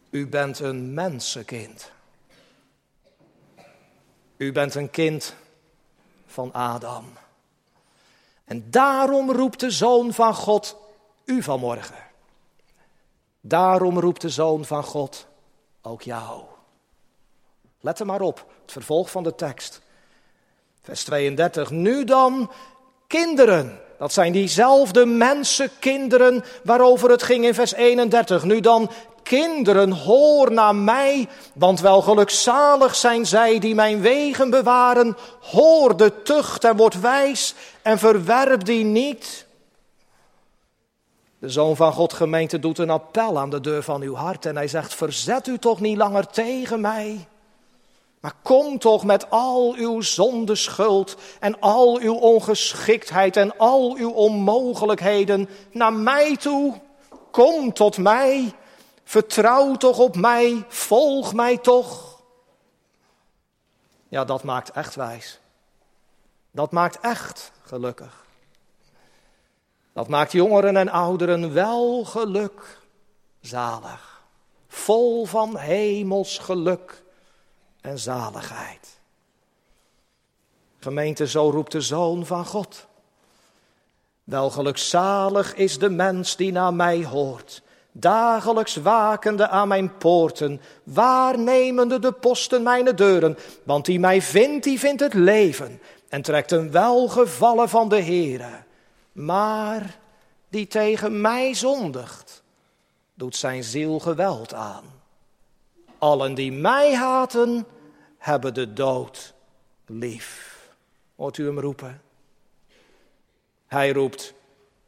U 0.10 0.28
bent 0.28 0.60
een 0.60 0.94
mensenkind. 0.94 1.92
U 4.38 4.52
bent 4.52 4.76
een 4.76 4.90
kind 4.90 5.36
van 6.40 6.54
Adam. 6.54 7.06
En 8.46 8.72
daarom 8.72 9.32
roept 9.32 9.60
de 9.60 9.72
Zoon 9.72 10.14
van 10.14 10.34
God 10.34 10.78
u 11.26 11.44
vanmorgen. 11.44 12.04
Daarom 13.42 14.00
roept 14.00 14.22
de 14.22 14.30
Zoon 14.30 14.66
van 14.66 14.84
God 14.84 15.28
ook 15.82 16.02
jou. 16.02 16.44
Let 17.80 18.00
er 18.00 18.06
maar 18.06 18.22
op, 18.22 18.46
het 18.62 18.72
vervolg 18.72 19.12
van 19.12 19.24
de 19.24 19.36
tekst. 19.36 19.82
Vers 20.82 21.04
32. 21.04 21.70
Nu 21.70 22.04
dan, 22.04 22.52
kinderen. 23.08 23.82
Dat 24.00 24.14
zijn 24.14 24.32
diezelfde 24.32 25.06
mensenkinderen 25.06 26.44
waarover 26.64 27.10
het 27.10 27.24
ging 27.24 27.46
in 27.46 27.54
vers 27.54 27.74
31. 27.74 28.44
Nu 28.44 28.60
dan, 28.60 28.92
kinderen, 29.24 29.92
hoor 29.92 30.52
naar 30.52 30.76
mij, 30.76 31.28
want 31.54 31.80
wel 31.80 32.02
gelukzalig 32.02 32.96
zijn 32.96 33.26
zij 33.26 33.60
die 33.60 33.76
mijn 33.76 34.02
wegen 34.02 34.50
bewaren. 34.50 35.18
Hoor 35.42 35.98
de 35.98 36.22
tucht 36.22 36.64
en 36.64 36.76
word 36.76 37.00
wijs 37.00 37.56
en 37.82 38.00
verwerp 38.00 38.66
die 38.66 38.84
niet. 38.84 39.46
De 41.40 41.50
Zoon 41.50 41.76
van 41.76 41.94
God 41.94 42.14
gemeente 42.14 42.60
doet 42.60 42.78
een 42.78 42.90
appel 42.90 43.40
aan 43.40 43.50
de 43.50 43.62
deur 43.62 43.84
van 43.84 44.02
uw 44.02 44.16
hart 44.16 44.46
en 44.46 44.56
hij 44.56 44.68
zegt, 44.68 44.94
verzet 44.94 45.48
u 45.48 45.58
toch 45.58 45.80
niet 45.80 45.98
langer 45.98 46.28
tegen 46.28 46.82
mij. 46.82 47.28
Maar 48.20 48.34
kom 48.42 48.80
toch 48.80 49.04
met 49.04 49.30
al 49.30 49.74
uw 49.74 50.02
zondeschuld 50.02 51.16
en 51.40 51.60
al 51.60 52.00
uw 52.00 52.14
ongeschiktheid 52.14 53.38
en 53.38 53.58
al 53.58 53.96
uw 53.96 54.12
onmogelijkheden 54.12 55.50
naar 55.72 55.94
mij 55.94 56.38
toe. 56.38 56.82
Kom 57.32 57.74
tot 57.74 57.98
mij. 57.98 58.54
Vertrouw 59.04 59.76
toch 59.76 60.00
op 60.00 60.16
mij. 60.16 60.66
Volg 60.68 61.34
mij 61.34 61.58
toch. 61.58 62.22
Ja, 64.10 64.26
dat 64.26 64.44
maakt 64.44 64.72
echt 64.72 64.96
wijs. 64.96 65.40
Dat 66.52 66.72
maakt 66.72 67.00
echt 67.00 67.52
gelukkig. 67.64 68.26
Dat 69.94 70.08
maakt 70.08 70.32
jongeren 70.32 70.78
en 70.78 70.90
ouderen 70.90 71.54
wel 71.54 72.04
geluk, 72.04 72.80
zalig, 73.42 74.24
vol 74.68 75.26
van 75.26 75.58
hemels 75.58 76.38
geluk 76.38 77.04
en 77.82 78.00
zaligheid. 78.00 79.00
Gemeente, 80.80 81.28
zo 81.28 81.50
roept 81.50 81.72
de 81.72 81.82
Zoon 81.82 82.26
van 82.26 82.46
God. 82.46 82.88
Wel 84.24 84.50
gelukzalig 84.50 85.56
is 85.56 85.80
de 85.80 85.90
mens 85.90 86.36
die 86.36 86.52
naar 86.52 86.74
mij 86.74 87.06
hoort, 87.06 87.62
dagelijks 87.92 88.76
wakende 88.76 89.48
aan 89.48 89.68
mijn 89.68 89.98
poorten, 89.98 90.62
waarnemende 90.84 92.00
de 92.00 92.12
posten 92.12 92.64
mijn 92.64 92.96
deuren, 92.96 93.38
want 93.64 93.86
die 93.86 94.00
mij 94.00 94.22
vindt, 94.22 94.64
die 94.64 94.80
vindt 94.80 95.02
het 95.02 95.14
leven 95.14 95.82
en 96.10 96.22
trekt 96.22 96.52
een 96.52 96.72
welgevallen 96.72 97.70
van 97.70 97.90
de 97.90 98.02
Heere. 98.02 98.64
Maar 99.12 99.98
die 100.50 100.68
tegen 100.68 101.22
mij 101.22 101.54
zondigt, 101.54 102.44
doet 103.14 103.36
zijn 103.36 103.64
ziel 103.64 104.00
geweld 104.00 104.54
aan. 104.54 104.99
Allen 106.00 106.34
die 106.34 106.52
mij 106.52 106.96
haten, 106.96 107.66
hebben 108.18 108.54
de 108.54 108.74
dood 108.74 109.34
lief. 109.86 110.58
Hoort 111.16 111.38
u 111.38 111.46
hem 111.46 111.60
roepen? 111.60 112.02
Hij 113.68 113.92
roept 113.92 114.34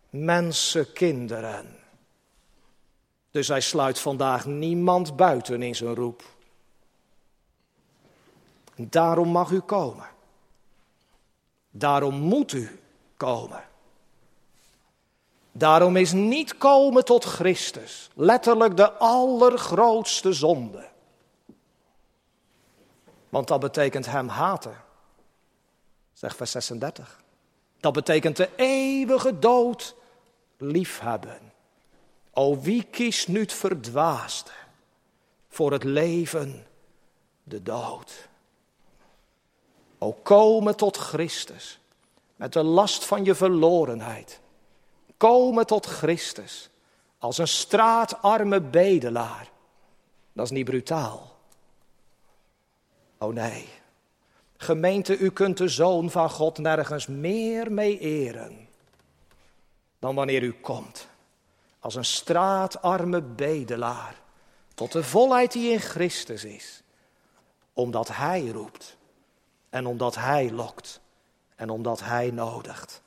mensenkinderen. 0.09 1.75
Dus 3.31 3.47
hij 3.47 3.61
sluit 3.61 3.99
vandaag 3.99 4.45
niemand 4.45 5.15
buiten 5.15 5.61
in 5.61 5.75
zijn 5.75 5.95
roep. 5.95 6.23
Daarom 8.75 9.27
mag 9.27 9.51
u 9.51 9.59
komen. 9.59 10.09
Daarom 11.71 12.15
moet 12.15 12.51
u 12.51 12.79
komen. 13.17 13.63
Daarom 15.51 15.95
is 15.95 16.11
niet 16.11 16.57
komen 16.57 17.05
tot 17.05 17.25
Christus 17.25 18.09
letterlijk 18.13 18.77
de 18.77 18.91
allergrootste 18.91 20.33
zonde. 20.33 20.90
Want 23.31 23.47
dat 23.47 23.59
betekent 23.59 24.05
hem 24.05 24.27
haten. 24.27 24.83
Zegt 26.13 26.35
vers 26.35 26.51
36. 26.51 27.21
Dat 27.79 27.93
betekent 27.93 28.37
de 28.37 28.49
eeuwige 28.55 29.39
dood 29.39 29.95
liefhebben. 30.57 31.51
O 32.33 32.59
wie 32.59 32.83
kiest 32.83 33.27
nu 33.27 33.39
het 33.39 33.53
verdwaasde 33.53 34.51
voor 35.47 35.71
het 35.71 35.83
leven, 35.83 36.67
de 37.43 37.63
dood. 37.63 38.29
O 39.97 40.11
komen 40.23 40.75
tot 40.75 40.97
Christus 40.97 41.79
met 42.35 42.53
de 42.53 42.63
last 42.63 43.05
van 43.05 43.23
je 43.23 43.35
verlorenheid. 43.35 44.39
Komen 45.17 45.65
tot 45.65 45.85
Christus 45.85 46.69
als 47.17 47.37
een 47.37 47.47
straatarme 47.47 48.61
bedelaar. 48.61 49.49
Dat 50.33 50.45
is 50.45 50.51
niet 50.51 50.65
brutaal. 50.65 51.31
Oh 53.21 53.33
nee. 53.33 53.69
Gemeente, 54.57 55.17
u 55.17 55.29
kunt 55.29 55.57
de 55.57 55.67
Zoon 55.67 56.11
van 56.11 56.29
God 56.29 56.57
nergens 56.57 57.07
meer 57.07 57.71
mee 57.71 57.99
eren 57.99 58.69
dan 60.01 60.15
wanneer 60.15 60.43
u 60.43 60.53
komt 60.53 61.07
als 61.79 61.95
een 61.95 62.05
straatarme 62.05 63.21
bedelaar 63.21 64.15
tot 64.73 64.91
de 64.91 65.03
volheid 65.03 65.51
die 65.51 65.71
in 65.71 65.79
Christus 65.79 66.43
is. 66.43 66.83
Omdat 67.73 68.07
Hij 68.07 68.47
roept 68.47 68.97
en 69.69 69.85
omdat 69.85 70.15
Hij 70.15 70.51
lokt 70.51 71.01
en 71.55 71.69
omdat 71.69 71.99
Hij 71.99 72.31
nodigt. 72.31 73.01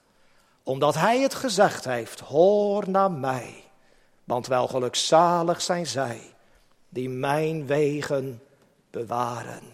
Omdat 0.62 0.94
Hij 0.94 1.20
het 1.20 1.34
gezegd 1.34 1.84
heeft, 1.84 2.20
hoor 2.20 2.90
naar 2.90 3.10
mij, 3.10 3.64
want 4.24 4.46
wel 4.46 4.68
gelukzalig 4.68 5.62
zijn 5.62 5.86
zij 5.86 6.34
die 6.88 7.08
mijn 7.08 7.66
wegen 7.66 8.42
bewaren. 8.90 9.73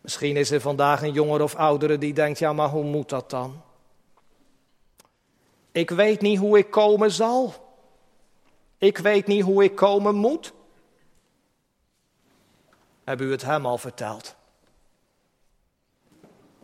Misschien 0.00 0.36
is 0.36 0.50
er 0.50 0.60
vandaag 0.60 1.02
een 1.02 1.12
jonger 1.12 1.42
of 1.42 1.54
oudere 1.54 1.98
die 1.98 2.14
denkt, 2.14 2.38
ja 2.38 2.52
maar 2.52 2.68
hoe 2.68 2.84
moet 2.84 3.08
dat 3.08 3.30
dan? 3.30 3.62
Ik 5.72 5.90
weet 5.90 6.20
niet 6.20 6.38
hoe 6.38 6.58
ik 6.58 6.70
komen 6.70 7.10
zal. 7.10 7.54
Ik 8.78 8.98
weet 8.98 9.26
niet 9.26 9.42
hoe 9.42 9.64
ik 9.64 9.74
komen 9.74 10.14
moet. 10.14 10.52
Heb 13.04 13.20
u 13.20 13.30
het 13.30 13.42
hem 13.42 13.66
al 13.66 13.78
verteld? 13.78 14.34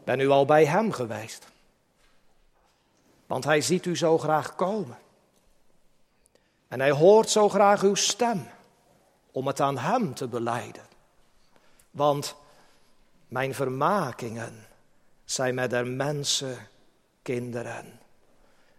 Ben 0.04 0.20
u 0.20 0.28
al 0.28 0.44
bij 0.44 0.66
hem 0.66 0.92
geweest? 0.92 1.46
Want 3.26 3.44
hij 3.44 3.60
ziet 3.60 3.86
u 3.86 3.96
zo 3.96 4.18
graag 4.18 4.54
komen. 4.54 4.98
En 6.68 6.80
hij 6.80 6.90
hoort 6.90 7.30
zo 7.30 7.48
graag 7.48 7.82
uw 7.82 7.94
stem 7.94 8.48
om 9.30 9.46
het 9.46 9.60
aan 9.60 9.78
hem 9.78 10.14
te 10.14 10.28
beleiden. 10.28 10.86
Want 11.90 12.36
mijn 13.28 13.54
vermakingen 13.54 14.66
zijn 15.24 15.54
met 15.54 15.70
de 15.70 15.84
mensen 15.84 16.68
kinderen. 17.22 18.00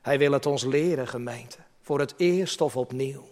Hij 0.02 0.18
wil 0.18 0.32
het 0.32 0.45
ons 0.45 0.64
leren, 0.64 1.08
gemeente, 1.08 1.58
voor 1.82 2.00
het 2.00 2.14
eerst 2.18 2.62
of 2.62 2.78
opnieuw. 2.78 3.28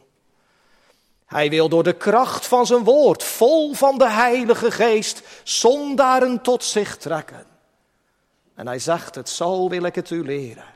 Hij 1.26 1.50
wil 1.50 1.70
door 1.70 1.84
de 1.84 1.94
kracht 1.94 2.48
van 2.48 2.66
zijn 2.66 2.84
woord, 2.84 3.24
vol 3.24 3.74
van 3.74 3.98
de 3.98 4.10
Heilige 4.10 4.72
Geest, 4.72 5.24
zondaren 5.44 6.42
tot 6.42 6.64
zich 6.64 6.98
trekken. 6.98 7.46
En 8.54 8.68
hij 8.68 8.80
zegt 8.80 9.16
het, 9.16 9.30
zo 9.30 9.70
wil 9.70 9.84
ik 9.84 9.96
het 9.96 10.10
u 10.10 10.24
leren. 10.26 10.74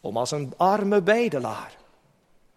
Om 0.00 0.16
als 0.16 0.30
een 0.30 0.52
arme 0.56 1.02
bedelaar, 1.02 1.76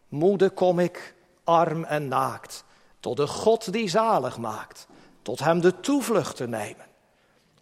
moede 0.08 0.50
kom 0.50 0.80
ik, 0.80 1.16
arm 1.44 1.84
en 1.84 2.08
naakt, 2.08 2.64
tot 3.00 3.18
de 3.18 3.28
God 3.28 3.72
die 3.72 3.90
zalig 3.90 4.38
maakt, 4.38 4.88
tot 5.22 5.40
hem 5.40 5.62
de 5.62 5.80
toevlucht 5.80 6.36
te 6.36 6.48
nemen 6.48 6.87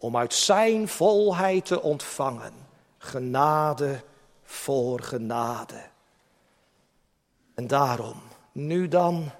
om 0.06 0.16
uit 0.16 0.34
zijn 0.34 0.88
volheid 0.88 1.64
te 1.64 1.82
ontvangen. 1.82 2.52
Genade 2.98 4.02
voor 4.44 5.00
genade. 5.00 5.82
En 7.54 7.66
daarom, 7.66 8.22
Nu 8.52 8.88
dan, 8.88 9.30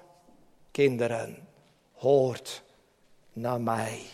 kinderen, 0.71 1.47
hoort 1.93 2.63
naar 3.33 3.61
mij. 3.61 4.05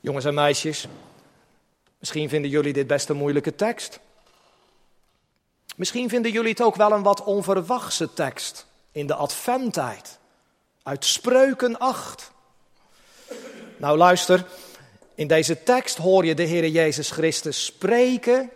Jongens 0.00 0.24
en 0.24 0.34
meisjes, 0.34 0.86
misschien 1.98 2.28
vinden 2.28 2.50
jullie 2.50 2.72
dit 2.72 2.86
best 2.86 3.08
een 3.08 3.16
moeilijke 3.16 3.54
tekst. 3.54 4.00
Misschien 5.76 6.08
vinden 6.08 6.32
jullie 6.32 6.50
het 6.50 6.62
ook 6.62 6.76
wel 6.76 6.92
een 6.92 7.02
wat 7.02 7.24
onverwachte 7.24 8.12
tekst 8.12 8.66
in 8.92 9.06
de 9.06 9.14
adventtijd. 9.14 10.18
Uit 10.82 11.04
Spreuken 11.04 11.78
8. 11.78 12.32
Nou 13.76 13.96
luister, 13.96 14.46
in 15.14 15.26
deze 15.26 15.62
tekst 15.62 15.96
hoor 15.96 16.24
je 16.24 16.34
de 16.34 16.42
Heer 16.42 16.68
Jezus 16.68 17.10
Christus 17.10 17.64
spreken 17.64 18.50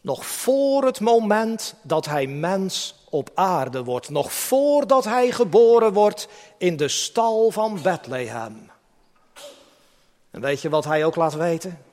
nog 0.00 0.26
voor 0.26 0.84
het 0.84 1.00
moment 1.00 1.74
dat 1.82 2.06
hij 2.06 2.26
mens 2.26 2.94
op 3.10 3.30
aarde 3.34 3.84
wordt, 3.84 4.08
nog 4.08 4.32
voordat 4.32 5.04
hij 5.04 5.30
geboren 5.30 5.92
wordt 5.92 6.28
in 6.58 6.76
de 6.76 6.88
stal 6.88 7.50
van 7.50 7.82
Bethlehem. 7.82 8.70
En 10.30 10.40
weet 10.40 10.60
je 10.60 10.68
wat 10.68 10.84
hij 10.84 11.04
ook 11.04 11.16
laat 11.16 11.34
weten? 11.34 11.84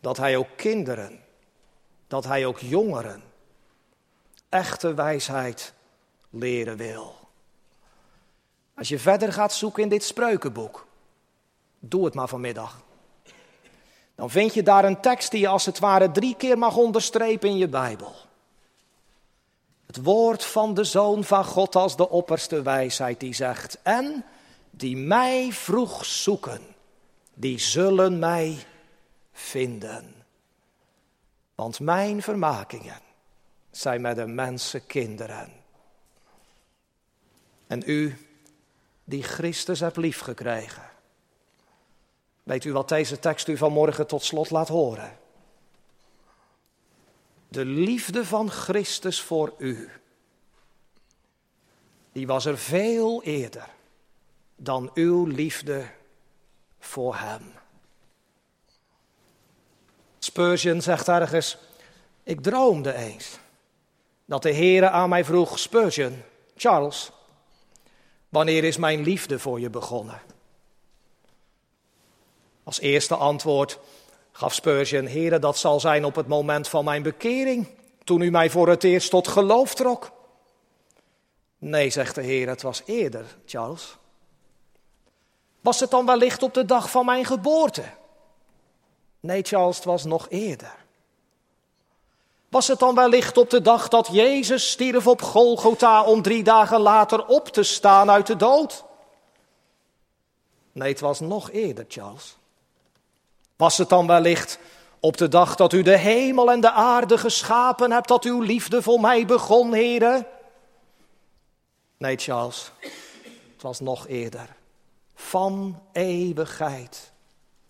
Dat 0.00 0.16
hij 0.16 0.36
ook 0.36 0.48
kinderen, 0.56 1.20
dat 2.06 2.24
hij 2.24 2.46
ook 2.46 2.58
jongeren 2.58 3.22
echte 4.48 4.94
wijsheid 4.94 5.72
leren 6.30 6.76
wil. 6.76 7.17
Als 8.78 8.88
je 8.88 8.98
verder 8.98 9.32
gaat 9.32 9.52
zoeken 9.52 9.82
in 9.82 9.88
dit 9.88 10.04
spreukenboek, 10.04 10.86
doe 11.78 12.04
het 12.04 12.14
maar 12.14 12.28
vanmiddag. 12.28 12.82
Dan 14.14 14.30
vind 14.30 14.54
je 14.54 14.62
daar 14.62 14.84
een 14.84 15.00
tekst 15.00 15.30
die 15.30 15.40
je 15.40 15.48
als 15.48 15.66
het 15.66 15.78
ware 15.78 16.10
drie 16.10 16.36
keer 16.36 16.58
mag 16.58 16.76
onderstrepen 16.76 17.48
in 17.48 17.56
je 17.56 17.68
Bijbel. 17.68 18.14
Het 19.86 20.02
woord 20.02 20.44
van 20.44 20.74
de 20.74 20.84
Zoon 20.84 21.24
van 21.24 21.44
God 21.44 21.76
als 21.76 21.96
de 21.96 22.08
opperste 22.08 22.62
wijsheid 22.62 23.20
die 23.20 23.34
zegt, 23.34 23.78
en 23.82 24.24
die 24.70 24.96
mij 24.96 25.52
vroeg 25.52 26.04
zoeken, 26.04 26.60
die 27.34 27.58
zullen 27.58 28.18
mij 28.18 28.58
vinden. 29.32 30.14
Want 31.54 31.80
mijn 31.80 32.22
vermakingen 32.22 33.00
zijn 33.70 34.00
met 34.00 34.16
de 34.16 34.26
mensenkinderen. 34.26 35.52
En 37.66 37.82
u, 37.86 38.27
die 39.08 39.22
Christus 39.22 39.80
hebt 39.80 39.96
liefgekregen, 39.96 40.90
weet 42.42 42.64
u 42.64 42.72
wat 42.72 42.88
deze 42.88 43.18
tekst 43.18 43.48
u 43.48 43.56
vanmorgen 43.56 44.06
tot 44.06 44.22
slot 44.24 44.50
laat 44.50 44.68
horen? 44.68 45.18
De 47.48 47.64
liefde 47.64 48.24
van 48.24 48.50
Christus 48.50 49.20
voor 49.20 49.54
u, 49.58 49.90
die 52.12 52.26
was 52.26 52.44
er 52.44 52.58
veel 52.58 53.22
eerder 53.22 53.68
dan 54.56 54.90
uw 54.94 55.24
liefde 55.24 55.86
voor 56.78 57.16
Hem. 57.16 57.52
Spurgeon 60.18 60.82
zegt 60.82 61.08
ergens, 61.08 61.58
ik 62.22 62.40
droomde 62.40 62.94
eens 62.94 63.38
dat 64.24 64.42
de 64.42 64.54
Heere 64.54 64.90
aan 64.90 65.08
mij 65.08 65.24
vroeg, 65.24 65.58
Spurgeon, 65.58 66.22
Charles, 66.56 67.10
wanneer 68.28 68.64
is 68.64 68.76
mijn 68.76 69.02
liefde 69.02 69.38
voor 69.38 69.60
je 69.60 69.70
begonnen? 69.70 70.20
Als 72.62 72.80
eerste 72.80 73.14
antwoord 73.14 73.78
gaf 74.32 74.54
Spurgeon, 74.54 75.06
Heere, 75.06 75.38
dat 75.38 75.58
zal 75.58 75.80
zijn 75.80 76.04
op 76.04 76.14
het 76.14 76.26
moment 76.26 76.68
van 76.68 76.84
mijn 76.84 77.02
bekering, 77.02 77.66
toen 78.04 78.20
u 78.20 78.30
mij 78.30 78.50
voor 78.50 78.68
het 78.68 78.84
eerst 78.84 79.10
tot 79.10 79.28
geloof 79.28 79.74
trok. 79.74 80.12
Nee, 81.58 81.90
zegt 81.90 82.14
de 82.14 82.22
Heer, 82.22 82.48
het 82.48 82.62
was 82.62 82.82
eerder, 82.84 83.24
Charles. 83.46 83.96
Was 85.60 85.80
het 85.80 85.90
dan 85.90 86.06
wellicht 86.06 86.42
op 86.42 86.54
de 86.54 86.64
dag 86.64 86.90
van 86.90 87.04
mijn 87.04 87.24
geboorte? 87.24 87.84
Nee, 89.20 89.42
Charles, 89.42 89.76
het 89.76 89.84
was 89.84 90.04
nog 90.04 90.26
eerder. 90.28 90.86
Was 92.48 92.68
het 92.68 92.78
dan 92.78 92.94
wellicht 92.94 93.36
op 93.36 93.50
de 93.50 93.62
dag 93.62 93.88
dat 93.88 94.08
Jezus 94.12 94.70
stierf 94.70 95.06
op 95.06 95.22
Golgotha 95.22 96.02
om 96.02 96.22
drie 96.22 96.42
dagen 96.42 96.80
later 96.80 97.26
op 97.26 97.48
te 97.48 97.62
staan 97.62 98.10
uit 98.10 98.26
de 98.26 98.36
dood? 98.36 98.84
Nee, 100.72 100.88
het 100.88 101.00
was 101.00 101.20
nog 101.20 101.50
eerder, 101.50 101.84
Charles. 101.88 102.36
Was 103.56 103.78
het 103.78 103.88
dan 103.88 104.06
wellicht 104.06 104.58
op 105.00 105.16
de 105.16 105.28
dag 105.28 105.54
dat 105.56 105.72
u 105.72 105.82
de 105.82 105.96
hemel 105.96 106.50
en 106.50 106.60
de 106.60 106.70
aarde 106.70 107.18
geschapen 107.18 107.92
hebt, 107.92 108.08
dat 108.08 108.24
uw 108.24 108.40
liefde 108.40 108.82
voor 108.82 109.00
mij 109.00 109.26
begon, 109.26 109.72
heren? 109.72 110.26
Nee, 111.96 112.16
Charles, 112.16 112.70
het 113.52 113.62
was 113.62 113.80
nog 113.80 114.06
eerder. 114.06 114.56
Van 115.14 115.82
eeuwigheid 115.92 117.12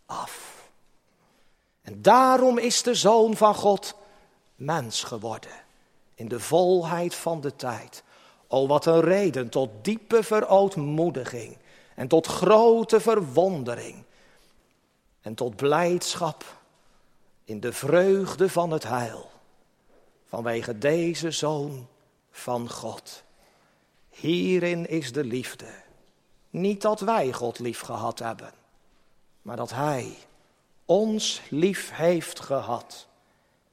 af. 0.06 0.56
En 1.82 2.02
daarom 2.02 2.58
is 2.58 2.82
de 2.82 2.94
Zoon 2.94 3.36
van 3.36 3.54
God 3.54 3.94
mens 4.58 5.02
geworden. 5.02 5.50
In 6.14 6.28
de 6.28 6.40
volheid 6.40 7.14
van 7.14 7.40
de 7.40 7.56
tijd. 7.56 8.02
O, 8.46 8.66
wat 8.66 8.86
een 8.86 9.00
reden 9.00 9.48
tot 9.48 9.70
diepe 9.82 10.22
verootmoediging. 10.22 11.56
En 11.94 12.08
tot 12.08 12.26
grote 12.26 13.00
verwondering. 13.00 14.04
En 15.20 15.34
tot 15.34 15.56
blijdschap 15.56 16.44
in 17.44 17.60
de 17.60 17.72
vreugde 17.72 18.48
van 18.48 18.70
het 18.70 18.82
heil. 18.82 19.30
Vanwege 20.26 20.78
deze 20.78 21.30
Zoon 21.30 21.88
van 22.30 22.70
God. 22.70 23.22
Hierin 24.10 24.88
is 24.88 25.12
de 25.12 25.24
liefde. 25.24 25.66
Niet 26.50 26.82
dat 26.82 27.00
wij 27.00 27.32
God 27.32 27.58
lief 27.58 27.80
gehad 27.80 28.18
hebben, 28.18 28.52
maar 29.42 29.56
dat 29.56 29.70
Hij 29.70 30.16
ons 30.84 31.42
lief 31.50 31.90
heeft 31.92 32.40
gehad 32.40 33.08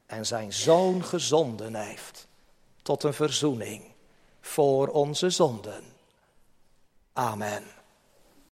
en 0.05 0.25
zijn 0.25 0.53
zoon 0.53 1.03
gezonden 1.03 1.75
heeft 1.75 2.27
tot 2.81 3.03
een 3.03 3.13
verzoening 3.13 3.83
voor 4.41 4.87
onze 4.87 5.29
zonden. 5.29 5.83
Amen. 7.13 7.63